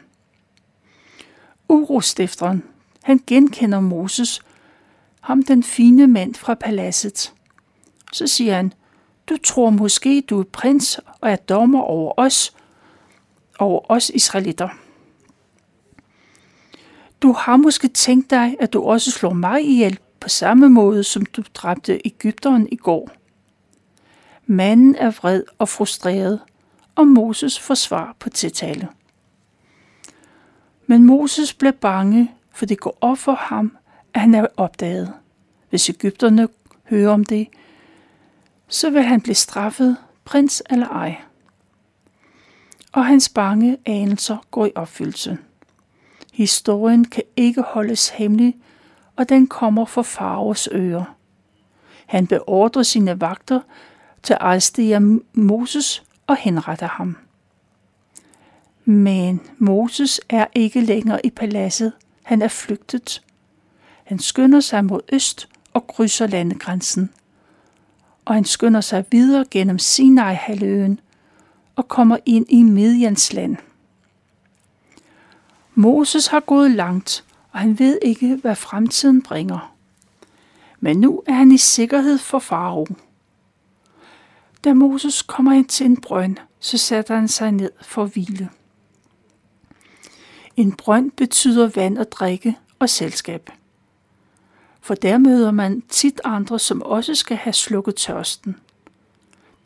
Urostifteren, 1.69 2.63
han 3.03 3.19
genkender 3.27 3.79
Moses, 3.79 4.41
ham 5.21 5.43
den 5.43 5.63
fine 5.63 6.07
mand 6.07 6.35
fra 6.35 6.53
paladset. 6.53 7.33
Så 8.13 8.27
siger 8.27 8.55
han, 8.55 8.73
du 9.29 9.37
tror 9.43 9.69
måske, 9.69 10.21
du 10.21 10.39
er 10.39 10.43
prins 10.43 10.99
og 11.21 11.31
er 11.31 11.35
dommer 11.35 11.81
over 11.81 12.13
os, 12.17 12.53
over 13.59 13.91
os 13.91 14.09
israelitter. 14.09 14.69
Du 17.21 17.31
har 17.31 17.57
måske 17.57 17.87
tænkt 17.87 18.29
dig, 18.29 18.55
at 18.59 18.73
du 18.73 18.83
også 18.83 19.11
slår 19.11 19.33
mig 19.33 19.65
ihjel 19.65 19.99
på 20.19 20.29
samme 20.29 20.69
måde, 20.69 21.03
som 21.03 21.25
du 21.25 21.43
dræbte 21.53 22.01
Ægypteren 22.05 22.67
i 22.71 22.75
går. 22.75 23.09
Manden 24.45 24.95
er 24.95 25.11
vred 25.11 25.43
og 25.59 25.69
frustreret, 25.69 26.39
og 26.95 27.07
Moses 27.07 27.59
får 27.59 27.73
svar 27.73 28.15
på 28.19 28.29
tiltale. 28.29 28.87
Men 30.87 31.03
Moses 31.03 31.53
blev 31.53 31.73
bange, 31.73 32.31
for 32.51 32.65
det 32.65 32.79
går 32.79 32.97
op 33.01 33.17
for 33.17 33.33
ham, 33.33 33.77
at 34.13 34.21
han 34.21 34.35
er 34.35 34.47
opdaget. 34.57 35.13
Hvis 35.69 35.89
Ægypterne 35.89 36.47
hører 36.89 37.13
om 37.13 37.25
det, 37.25 37.47
så 38.67 38.89
vil 38.89 39.03
han 39.03 39.21
blive 39.21 39.35
straffet, 39.35 39.97
prins 40.25 40.63
eller 40.69 40.87
ej. 40.87 41.15
Og 42.91 43.05
hans 43.05 43.29
bange 43.29 43.77
anelser 43.85 44.37
går 44.51 44.65
i 44.65 44.71
opfyldelse. 44.75 45.37
Historien 46.33 47.05
kan 47.05 47.23
ikke 47.35 47.61
holdes 47.61 48.09
hemmelig, 48.09 48.57
og 49.15 49.29
den 49.29 49.47
kommer 49.47 49.85
for 49.85 50.01
Faros 50.01 50.69
ører. 50.71 51.15
Han 52.05 52.27
beordrer 52.27 52.83
sine 52.83 53.21
vagter 53.21 53.59
til 54.23 54.33
at 54.33 54.41
arrestere 54.41 54.99
Moses 55.33 56.03
og 56.27 56.37
henrette 56.37 56.85
ham. 56.85 57.17
Men 58.89 59.41
Moses 59.57 60.21
er 60.29 60.47
ikke 60.55 60.81
længere 60.81 61.25
i 61.25 61.29
paladset. 61.29 61.93
Han 62.23 62.41
er 62.41 62.47
flygtet. 62.47 63.21
Han 64.03 64.19
skynder 64.19 64.59
sig 64.59 64.85
mod 64.85 65.01
øst 65.11 65.49
og 65.73 65.87
krydser 65.87 66.27
landegrænsen. 66.27 67.09
Og 68.25 68.33
han 68.33 68.45
skynder 68.45 68.81
sig 68.81 69.05
videre 69.11 69.45
gennem 69.51 69.79
Sinai-halvøen 69.79 70.99
og 71.75 71.87
kommer 71.87 72.17
ind 72.25 72.45
i 72.49 72.63
Midjans 72.63 73.33
land. 73.33 73.57
Moses 75.75 76.27
har 76.27 76.39
gået 76.39 76.71
langt, 76.71 77.25
og 77.51 77.59
han 77.59 77.79
ved 77.79 77.99
ikke, 78.01 78.35
hvad 78.35 78.55
fremtiden 78.55 79.21
bringer. 79.21 79.75
Men 80.79 80.97
nu 80.99 81.23
er 81.25 81.33
han 81.33 81.51
i 81.51 81.57
sikkerhed 81.57 82.17
for 82.17 82.39
Faro. 82.39 82.87
Da 84.63 84.73
Moses 84.73 85.21
kommer 85.21 85.51
ind 85.51 85.67
til 85.67 85.85
en 85.85 86.01
brønd, 86.01 86.37
så 86.59 86.77
sætter 86.77 87.15
han 87.15 87.27
sig 87.27 87.51
ned 87.51 87.71
for 87.81 88.03
at 88.03 88.09
hvile. 88.09 88.49
En 90.57 90.71
brønd 90.71 91.11
betyder 91.11 91.67
vand 91.75 91.97
og 91.97 92.11
drikke 92.11 92.57
og 92.79 92.89
selskab. 92.89 93.49
For 94.81 94.95
der 94.95 95.17
møder 95.17 95.51
man 95.51 95.81
tit 95.81 96.21
andre, 96.23 96.59
som 96.59 96.81
også 96.81 97.15
skal 97.15 97.37
have 97.37 97.53
slukket 97.53 97.95
tørsten. 97.95 98.55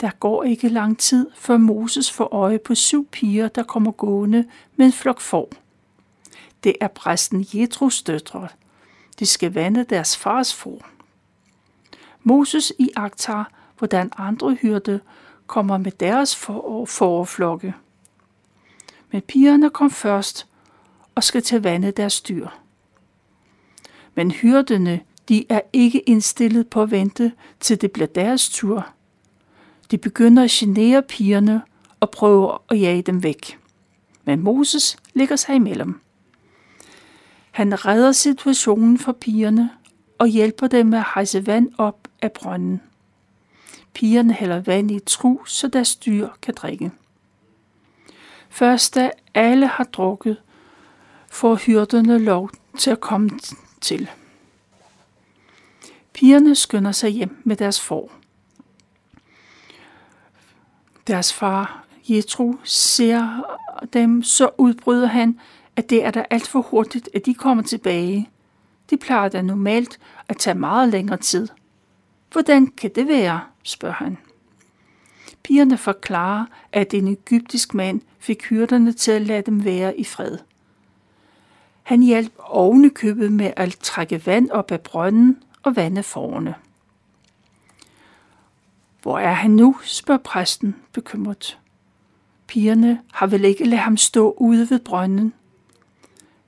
Der 0.01 0.11
går 0.19 0.43
ikke 0.43 0.69
lang 0.69 0.97
tid, 0.97 1.29
før 1.35 1.57
Moses 1.57 2.11
får 2.11 2.33
øje 2.33 2.59
på 2.59 2.75
syv 2.75 3.07
piger, 3.07 3.47
der 3.47 3.63
kommer 3.63 3.91
gående 3.91 4.45
med 4.75 4.85
en 4.85 4.91
flok 4.91 5.21
får. 5.21 5.51
Det 6.63 6.75
er 6.81 6.87
præsten 6.87 7.47
Jetros 7.53 8.01
døtre. 8.01 8.47
De 9.19 9.25
skal 9.25 9.53
vande 9.53 9.83
deres 9.83 10.17
fars 10.17 10.53
får. 10.53 10.87
Moses 12.23 12.73
i 12.79 12.89
Aktar, 12.95 13.51
hvordan 13.77 14.11
andre 14.17 14.53
hyrde 14.53 14.99
kommer 15.47 15.77
med 15.77 15.91
deres 15.91 16.35
forflokke. 16.87 17.73
Men 19.11 19.21
pigerne 19.21 19.69
kom 19.69 19.91
først 19.91 20.47
og 21.15 21.23
skal 21.23 21.41
til 21.41 21.63
vande 21.63 21.91
deres 21.91 22.21
dyr. 22.21 22.47
Men 24.15 24.31
hyrdene, 24.31 25.01
de 25.29 25.45
er 25.49 25.61
ikke 25.73 25.99
indstillet 25.99 26.67
på 26.67 26.81
at 26.81 26.91
vente, 26.91 27.31
til 27.59 27.81
det 27.81 27.91
bliver 27.91 28.07
deres 28.07 28.49
tur. 28.49 28.87
De 29.91 29.97
begynder 29.97 30.43
at 30.43 30.49
genere 30.49 31.01
pigerne 31.01 31.61
og 31.99 32.11
prøver 32.11 32.63
at 32.69 32.81
jage 32.81 33.01
dem 33.01 33.23
væk. 33.23 33.59
Men 34.23 34.39
Moses 34.39 34.97
ligger 35.13 35.35
sig 35.35 35.55
imellem. 35.55 35.99
Han 37.51 37.85
redder 37.85 38.11
situationen 38.11 38.97
for 38.97 39.11
pigerne 39.11 39.69
og 40.17 40.27
hjælper 40.27 40.67
dem 40.67 40.85
med 40.85 40.97
at 40.97 41.05
hejse 41.13 41.47
vand 41.47 41.69
op 41.77 42.07
af 42.21 42.31
brønden. 42.31 42.81
Pigerne 43.93 44.33
hælder 44.33 44.59
vand 44.59 44.91
i 44.91 44.95
et 44.95 45.03
tru, 45.03 45.45
så 45.45 45.67
deres 45.67 45.95
dyr 45.95 46.27
kan 46.41 46.53
drikke. 46.53 46.91
Først 48.49 48.95
da 48.95 49.11
alle 49.33 49.67
har 49.67 49.83
drukket, 49.83 50.37
får 51.31 51.55
hyrderne 51.55 52.17
lov 52.17 52.49
til 52.77 52.91
at 52.91 52.99
komme 52.99 53.29
til. 53.81 54.09
Pigerne 56.13 56.55
skynder 56.55 56.91
sig 56.91 57.09
hjem 57.09 57.41
med 57.43 57.55
deres 57.55 57.81
får. 57.81 58.11
Deres 61.07 61.33
far, 61.33 61.85
Jetro, 62.09 62.55
ser 62.63 63.43
dem, 63.93 64.23
så 64.23 64.49
udbryder 64.57 65.07
han, 65.07 65.39
at 65.75 65.89
det 65.89 66.05
er 66.05 66.11
da 66.11 66.25
alt 66.29 66.47
for 66.47 66.61
hurtigt, 66.61 67.09
at 67.13 67.25
de 67.25 67.33
kommer 67.33 67.63
tilbage. 67.63 68.29
De 68.89 68.97
plejer 68.97 69.29
da 69.29 69.41
normalt 69.41 69.99
at 70.27 70.37
tage 70.37 70.55
meget 70.55 70.89
længere 70.89 71.17
tid. 71.17 71.47
Hvordan 72.31 72.67
kan 72.67 72.91
det 72.95 73.07
være, 73.07 73.41
spørger 73.63 73.95
han. 73.95 74.17
Pigerne 75.43 75.77
forklarer, 75.77 76.45
at 76.71 76.93
en 76.93 77.07
egyptisk 77.07 77.73
mand 77.73 78.01
fik 78.19 78.45
hyrderne 78.45 78.93
til 78.93 79.11
at 79.11 79.21
lade 79.21 79.41
dem 79.41 79.65
være 79.65 79.97
i 79.97 80.03
fred. 80.03 80.37
Han 81.91 82.03
hjalp 82.03 82.33
ovenikøbet 82.37 83.31
med 83.31 83.53
at 83.55 83.77
trække 83.81 84.25
vand 84.25 84.49
op 84.49 84.71
af 84.71 84.81
brønden 84.81 85.43
og 85.63 85.75
vande 85.75 86.03
forne. 86.03 86.55
Hvor 89.01 89.19
er 89.19 89.33
han 89.33 89.51
nu, 89.51 89.75
spørger 89.83 90.21
præsten 90.23 90.75
bekymret. 90.93 91.59
Pigerne 92.47 93.01
har 93.11 93.27
vel 93.27 93.45
ikke 93.45 93.63
ladet 93.63 93.79
ham 93.79 93.97
stå 93.97 94.35
ude 94.37 94.69
ved 94.69 94.79
brønden. 94.79 95.33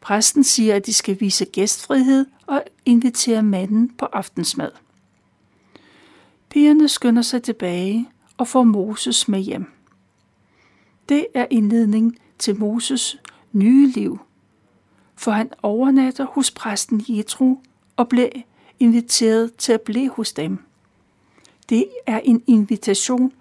Præsten 0.01 0.43
siger, 0.43 0.75
at 0.75 0.85
de 0.85 0.93
skal 0.93 1.19
vise 1.19 1.45
gæstfrihed 1.45 2.25
og 2.47 2.63
invitere 2.85 3.43
manden 3.43 3.89
på 3.89 4.05
aftensmad. 4.05 4.71
Pigerne 6.49 6.87
skynder 6.87 7.21
sig 7.21 7.43
tilbage 7.43 8.09
og 8.37 8.47
får 8.47 8.63
Moses 8.63 9.27
med 9.27 9.39
hjem. 9.39 9.71
Det 11.09 11.27
er 11.33 11.45
indledning 11.49 12.17
til 12.39 12.59
Moses 12.59 13.17
nye 13.51 13.87
liv, 13.87 14.19
for 15.15 15.31
han 15.31 15.51
overnatter 15.63 16.25
hos 16.25 16.51
præsten 16.51 17.05
Jethro 17.07 17.59
og 17.97 18.09
blev 18.09 18.29
inviteret 18.79 19.55
til 19.55 19.73
at 19.73 19.81
blive 19.81 20.09
hos 20.09 20.33
dem. 20.33 20.59
Det 21.69 21.87
er 22.05 22.19
en 22.19 22.43
invitation, 22.47 23.33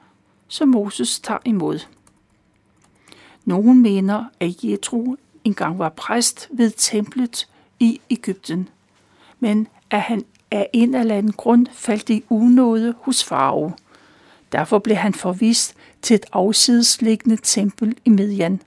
som 0.49 0.69
Moses 0.69 1.21
tager 1.21 1.41
imod. 1.45 1.79
Nogen 3.45 3.83
mener, 3.83 4.25
at 4.41 4.65
Jethro 4.65 5.17
engang 5.45 5.79
var 5.79 5.89
præst 5.89 6.49
ved 6.51 6.71
templet 6.77 7.49
i 7.81 8.01
Ægypten, 8.11 8.69
men 9.41 9.69
at 9.91 10.01
han 10.01 10.25
af 10.51 10.71
en 10.73 10.95
eller 10.95 11.15
anden 11.15 11.33
grund 11.33 11.67
faldt 11.73 12.11
i 12.11 12.25
unåde 12.29 12.95
hos 13.01 13.25
farve. 13.25 13.73
Derfor 14.53 14.79
blev 14.79 14.97
han 14.97 15.15
forvist 15.15 15.75
til 16.03 16.15
et 16.15 16.27
afsidesliggende 16.33 17.37
tempel 17.43 17.97
i 18.05 18.11
Midian, 18.11 18.61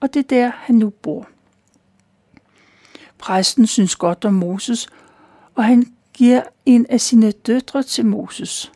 Og 0.00 0.14
det 0.14 0.20
er 0.20 0.28
der, 0.28 0.52
han 0.56 0.74
nu 0.74 0.90
bor. 0.90 1.28
Præsten 3.18 3.66
synes 3.66 3.96
godt 3.96 4.24
om 4.24 4.34
Moses, 4.34 4.88
og 5.54 5.64
han 5.64 5.92
giver 6.12 6.42
en 6.66 6.86
af 6.88 7.00
sine 7.00 7.32
døtre 7.32 7.82
til 7.82 8.06
Moses. 8.06 8.72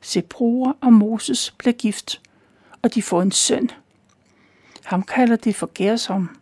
Seprua 0.00 0.72
og 0.80 0.92
Moses 0.92 1.54
bliver 1.58 1.72
gift, 1.72 2.20
og 2.82 2.94
de 2.94 3.02
får 3.02 3.22
en 3.22 3.32
søn. 3.32 3.70
Ham 4.84 5.02
kalder 5.02 5.36
de 5.36 5.54
for 5.54 5.70
Gersom. 5.74 6.36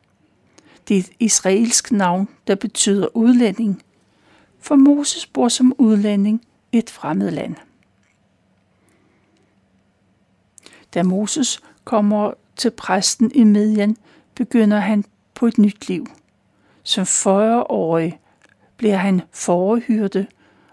Det 0.89 0.97
er 0.97 1.01
et 1.01 1.11
israelsk 1.19 1.93
navn, 1.93 2.29
der 2.47 2.55
betyder 2.55 3.17
udlænding, 3.17 3.83
for 4.61 4.77
Moses 4.77 5.27
bor 5.27 5.49
som 5.49 5.75
udlænding 5.79 6.43
i 6.73 6.79
et 6.79 6.91
fremmed 6.91 7.31
land. 7.31 7.57
Da 10.95 11.03
Moses 11.03 11.61
kommer 11.85 12.33
til 12.57 12.71
præsten 12.71 13.33
i 13.35 13.45
Midian, 13.45 13.97
begynder 14.35 14.81
han 14.81 15.05
på 15.35 15.47
et 15.47 15.59
nyt 15.59 15.89
liv. 15.89 16.07
Som 16.91 17.03
40-årig 17.03 18.21
bliver 18.77 18.97
han 18.97 19.23
forhyrte 19.33 20.27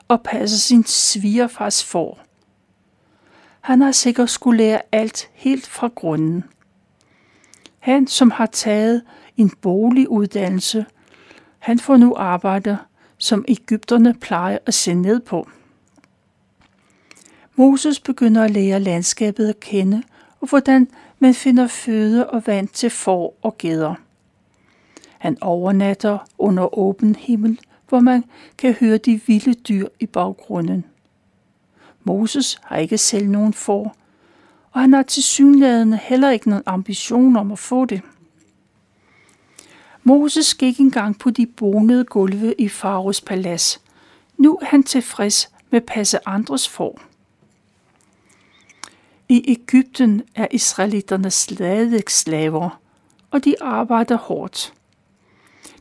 og 0.07 0.23
passer 0.23 0.57
sin 0.57 0.83
svigerfars 0.83 1.83
for. 1.83 2.19
Han 3.61 3.81
har 3.81 3.91
sikkert 3.91 4.29
skulle 4.29 4.57
lære 4.57 4.81
alt 4.91 5.29
helt 5.33 5.67
fra 5.67 5.87
grunden– 5.95 6.43
Han, 7.87 8.07
som 8.07 8.31
har 8.31 8.45
taget 8.45 9.01
en 9.37 9.49
boliguddannelse, 9.49 10.85
han 11.59 11.79
får 11.79 11.97
nu 11.97 12.15
arbejde, 12.15 12.77
som 13.17 13.45
Ægypterne 13.47 14.13
plejer 14.13 14.57
at 14.65 14.73
se 14.73 14.93
ned 14.93 15.19
på. 15.19 15.49
Moses 17.55 17.99
begynder 17.99 18.43
at 18.43 18.51
lære 18.51 18.79
landskabet 18.79 19.49
at 19.49 19.59
kende, 19.59 20.03
og 20.41 20.47
hvordan 20.47 20.87
man 21.19 21.33
finder 21.33 21.67
føde 21.67 22.29
og 22.29 22.43
vand 22.47 22.67
til 22.67 22.89
får 22.89 23.37
og 23.41 23.57
geder. 23.57 23.95
Han 25.27 25.37
overnatter 25.41 26.17
under 26.37 26.77
åben 26.77 27.15
himmel, 27.15 27.59
hvor 27.89 27.99
man 27.99 28.23
kan 28.57 28.73
høre 28.73 28.97
de 28.97 29.21
vilde 29.27 29.53
dyr 29.53 29.87
i 29.99 30.05
baggrunden. 30.05 30.85
Moses 32.03 32.59
har 32.63 32.77
ikke 32.77 32.97
selv 32.97 33.27
nogen 33.27 33.53
for, 33.53 33.95
og 34.71 34.81
han 34.81 34.93
har 34.93 35.03
til 35.03 35.23
synlædende 35.23 35.97
heller 35.97 36.29
ikke 36.29 36.49
nogen 36.49 36.63
ambition 36.65 37.37
om 37.37 37.51
at 37.51 37.59
få 37.59 37.85
det. 37.85 38.01
Moses 40.03 40.55
gik 40.55 40.79
engang 40.79 41.19
på 41.19 41.29
de 41.29 41.45
bonede 41.45 42.05
gulve 42.05 42.53
i 42.57 42.69
Faros 42.69 43.21
palads. 43.21 43.81
Nu 44.37 44.57
er 44.61 44.65
han 44.65 44.83
tilfreds 44.83 45.51
med 45.69 45.81
at 45.81 45.85
passe 45.85 46.27
andres 46.27 46.69
får. 46.69 47.01
I 49.29 49.43
Ægypten 49.47 50.21
er 50.35 50.47
israelitterne 50.51 51.31
stadig 51.31 52.03
slaver, 52.07 52.81
og 53.31 53.45
de 53.45 53.55
arbejder 53.61 54.17
hårdt. 54.17 54.73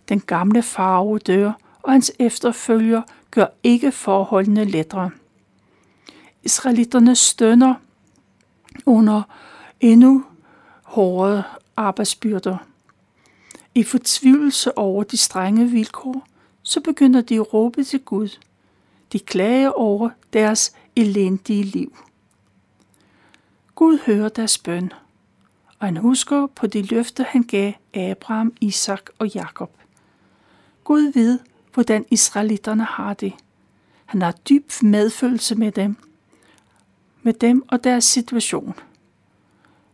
Den 0.08 0.20
gamle 0.20 0.62
farve 0.62 1.18
dør, 1.18 1.52
og 1.82 1.92
hans 1.92 2.12
efterfølger 2.18 3.02
gør 3.30 3.46
ikke 3.62 3.92
forholdene 3.92 4.64
lettere. 4.64 5.10
Israelitterne 6.42 7.16
stønner 7.16 7.74
under 8.86 9.22
endnu 9.80 10.24
hårdere 10.82 11.42
arbejdsbyrder. 11.76 12.56
I 13.74 13.82
fortvivlelse 13.82 14.78
over 14.78 15.04
de 15.04 15.16
strenge 15.16 15.70
vilkår, 15.70 16.26
så 16.62 16.80
begynder 16.80 17.20
de 17.20 17.34
at 17.34 17.54
råbe 17.54 17.84
til 17.84 18.00
Gud. 18.00 18.38
De 19.12 19.18
klager 19.18 19.70
over 19.70 20.10
deres 20.32 20.72
elendige 20.96 21.62
liv. 21.62 21.96
Gud 23.74 23.98
hører 24.06 24.28
deres 24.28 24.58
bøn, 24.58 24.92
og 25.78 25.86
han 25.86 25.96
husker 25.96 26.46
på 26.46 26.66
de 26.66 26.82
løfter, 26.82 27.24
han 27.24 27.42
gav 27.42 27.72
Abraham, 27.94 28.52
Isak 28.60 29.10
og 29.18 29.28
Jakob. 29.28 29.70
Gud 30.86 31.12
ved, 31.12 31.38
hvordan 31.74 32.04
israelitterne 32.10 32.84
har 32.84 33.14
det. 33.14 33.32
Han 34.04 34.22
har 34.22 34.32
dyb 34.32 34.70
medfølelse 34.82 35.54
med 35.54 35.72
dem, 35.72 35.96
med 37.22 37.32
dem 37.32 37.64
og 37.68 37.84
deres 37.84 38.04
situation. 38.04 38.74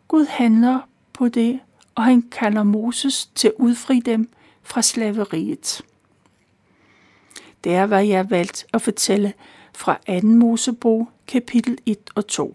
Gud 0.09 0.27
handler 0.27 0.81
på 1.13 1.29
det, 1.29 1.61
og 1.95 2.05
han 2.05 2.23
kalder 2.23 2.63
Moses 2.63 3.27
til 3.35 3.49
at 3.49 3.55
udfri 3.57 4.01
dem 4.01 4.29
fra 4.63 4.83
slaveriet. 4.83 5.83
Det 7.65 7.75
er, 7.75 7.87
hvad 7.87 8.05
jeg 8.05 8.19
har 8.19 8.25
valgt 8.25 8.67
at 8.73 8.83
fortælle 8.83 9.33
fra 9.75 9.99
2. 10.21 10.27
Mosebog, 10.27 11.09
kapitel 11.27 11.79
1 11.87 11.99
og 12.15 12.27
2. 12.27 12.55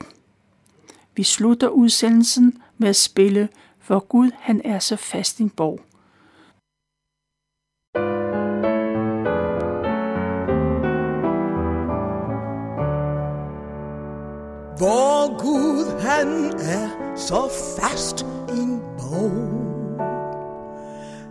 Vi 1.16 1.24
slutter 1.24 1.68
udsendelsen 1.68 2.62
med 2.78 2.90
at 2.90 2.96
spille, 2.96 3.50
hvor 3.88 4.00
Gud 4.00 4.32
han 4.40 4.62
er 4.66 4.80
så 4.80 4.96
fast 4.96 5.40
en 5.40 5.50
borg. 5.50 5.87
Hvor 14.78 15.38
Gud 15.42 16.00
han 16.00 16.52
er 16.60 16.90
så 17.16 17.50
fast 17.80 18.26
en 18.50 18.82
bog 18.98 19.32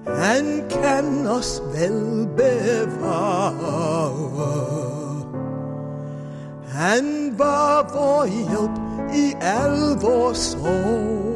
Han 0.07 0.65
kan 0.71 1.27
os 1.27 1.63
vel 1.75 2.29
bevare. 2.37 3.67
Han 6.69 7.35
var 7.39 7.91
vor 7.93 8.27
hjælp 8.27 9.15
i 9.15 9.35
al 9.41 10.01
vores 10.01 10.39
sorg. 10.39 11.27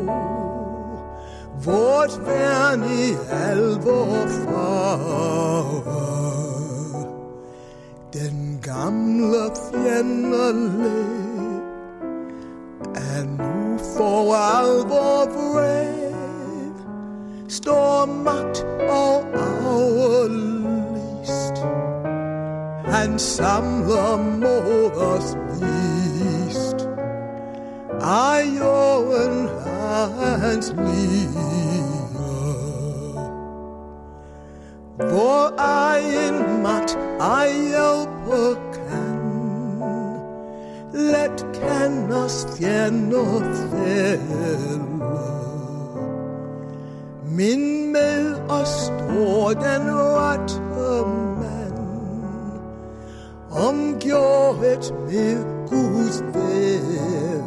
Vort 1.65 2.27
værn 2.27 2.83
i 2.85 3.17
al 3.31 3.79
vor 3.85 4.27
farve. 4.27 6.01
Den 8.13 8.61
gamle 8.63 9.51
fjende 9.73 10.53
led 10.53 11.30
nu 13.81 13.87
for 13.97 14.35
alvor 14.35 15.27
vred. 15.27 16.73
Står 17.49 18.07
magt 18.25 18.67
og 18.89 19.25
aflyst. 20.13 21.65
Han 22.85 23.19
samler 23.19 24.17
mod 24.41 24.91
os 24.97 25.37
vist. 25.61 26.89
Ej, 28.01 28.45
jorden 28.61 29.49
hans 30.41 30.75
liv. 30.77 31.31
Hvor 34.97 35.55
egen 35.59 36.63
magt 36.63 36.99
ej 37.21 37.49
hjælpe 37.53 38.55
kan. 38.55 38.70
Let 41.13 41.47
kan 41.55 42.13
os 42.13 42.47
fjender 42.59 43.41
fælde. 43.71 44.81
Men 47.25 47.93
med 47.93 48.35
os 48.49 48.69
står 48.69 49.49
den 49.49 49.83
rette 49.95 50.61
mand, 51.41 51.79
omgjort 53.51 54.95
med 55.07 55.45
Guds 55.69 56.23
vil. 56.35 57.43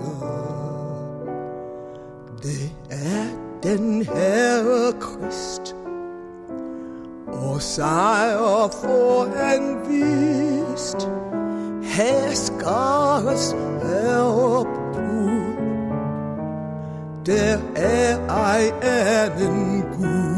Det 2.44 2.72
er 2.90 3.26
den 3.64 4.02
Herre 4.02 4.94
Krist, 5.00 5.76
og 7.28 7.62
sejr 7.62 8.68
får 8.72 9.28
han 9.36 9.78
vist. 9.88 11.10
Her 11.94 12.34
skares 12.34 13.56
herop 13.84 14.68
Gud, 14.94 15.54
der 17.26 17.58
er 17.76 18.28
ej 18.30 18.72
anden 18.82 19.84
Gud. 19.98 20.34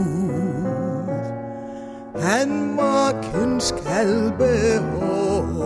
Han 2.19 2.75
marken 2.75 3.61
skal 3.61 4.33
beholde, 4.37 5.63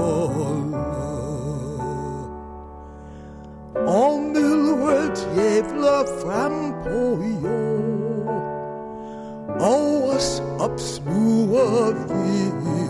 og 3.88 4.20
myldret 4.20 5.30
jævler 5.38 6.04
frem 6.22 6.74
på 6.84 7.24
jord, 7.44 8.30
og 9.60 10.10
os 10.16 10.44
opsluger 10.60 11.94
vilde. 12.08 12.89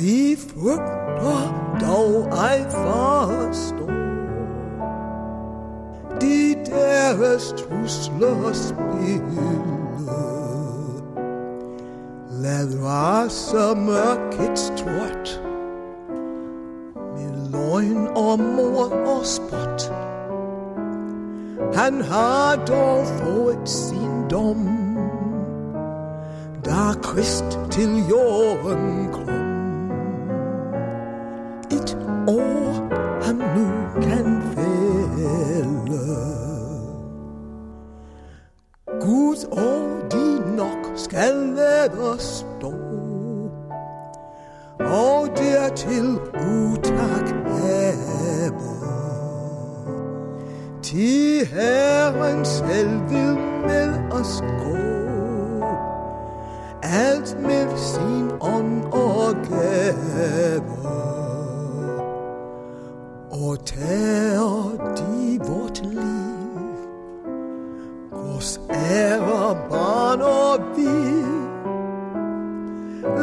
Vi 0.00 0.36
frygter 0.36 1.76
dog 1.80 2.28
ej 2.32 2.62
forstå, 2.70 3.86
de 6.20 6.54
deres 6.66 7.54
trusler 7.58 8.52
spille. 8.52 9.50
Lad 12.30 12.84
rase 12.84 13.80
mørkets 13.80 14.72
trådt, 14.76 15.42
med 16.94 17.50
løgn 17.52 18.08
og 18.16 18.38
mor 18.38 18.92
og 19.06 19.26
spot. 19.26 19.92
Han 21.74 22.02
har 22.02 22.56
dog 22.56 23.06
fået 23.06 23.68
sin 23.68 24.28
dom, 24.30 24.68
da 26.64 27.00
Krist 27.02 27.58
til 27.70 28.04
jorden 28.10 29.08
kom. 29.12 29.39
Et 32.30 32.36
år 32.36 33.22
ham 33.22 33.36
nu 33.36 33.66
kan 34.02 34.42
fælde. 34.54 36.00
Gud 39.00 39.46
og 39.52 40.12
de 40.12 40.56
nok 40.56 40.92
skal 40.96 41.34
lade 41.34 42.18
stå, 42.18 42.74
og 44.78 45.28
dertil 45.36 46.18
utak 46.32 47.28
have. 47.46 48.52
Til 50.82 51.46
Herren 51.46 52.44
selv 52.44 53.10
vil 53.10 53.36
med 53.66 54.12
os 54.12 54.40
gå, 54.40 54.76
alt 56.82 57.40
med 57.40 57.76
sin 57.76 58.30
ånd 58.40 58.84
og 58.92 59.34
Hotel 63.40 64.76
devotedly, 64.94 65.96
cos 68.10 68.58
born 68.68 69.56
bano 69.70 70.58
di, 70.76 71.24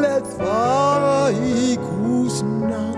let 0.01 0.25
fire 0.25 1.31
equals 1.69 2.41
now, 2.41 2.97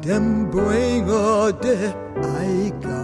them 0.00 0.48
bring 0.48 1.10
dem 1.10 1.50
day 1.60 1.92
I 2.22 2.70
go. 2.80 3.02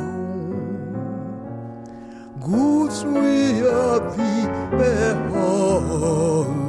Goods 2.38 3.04
we 3.04 3.58
have 3.66 4.16
the 4.16 4.46
behold. 4.78 6.62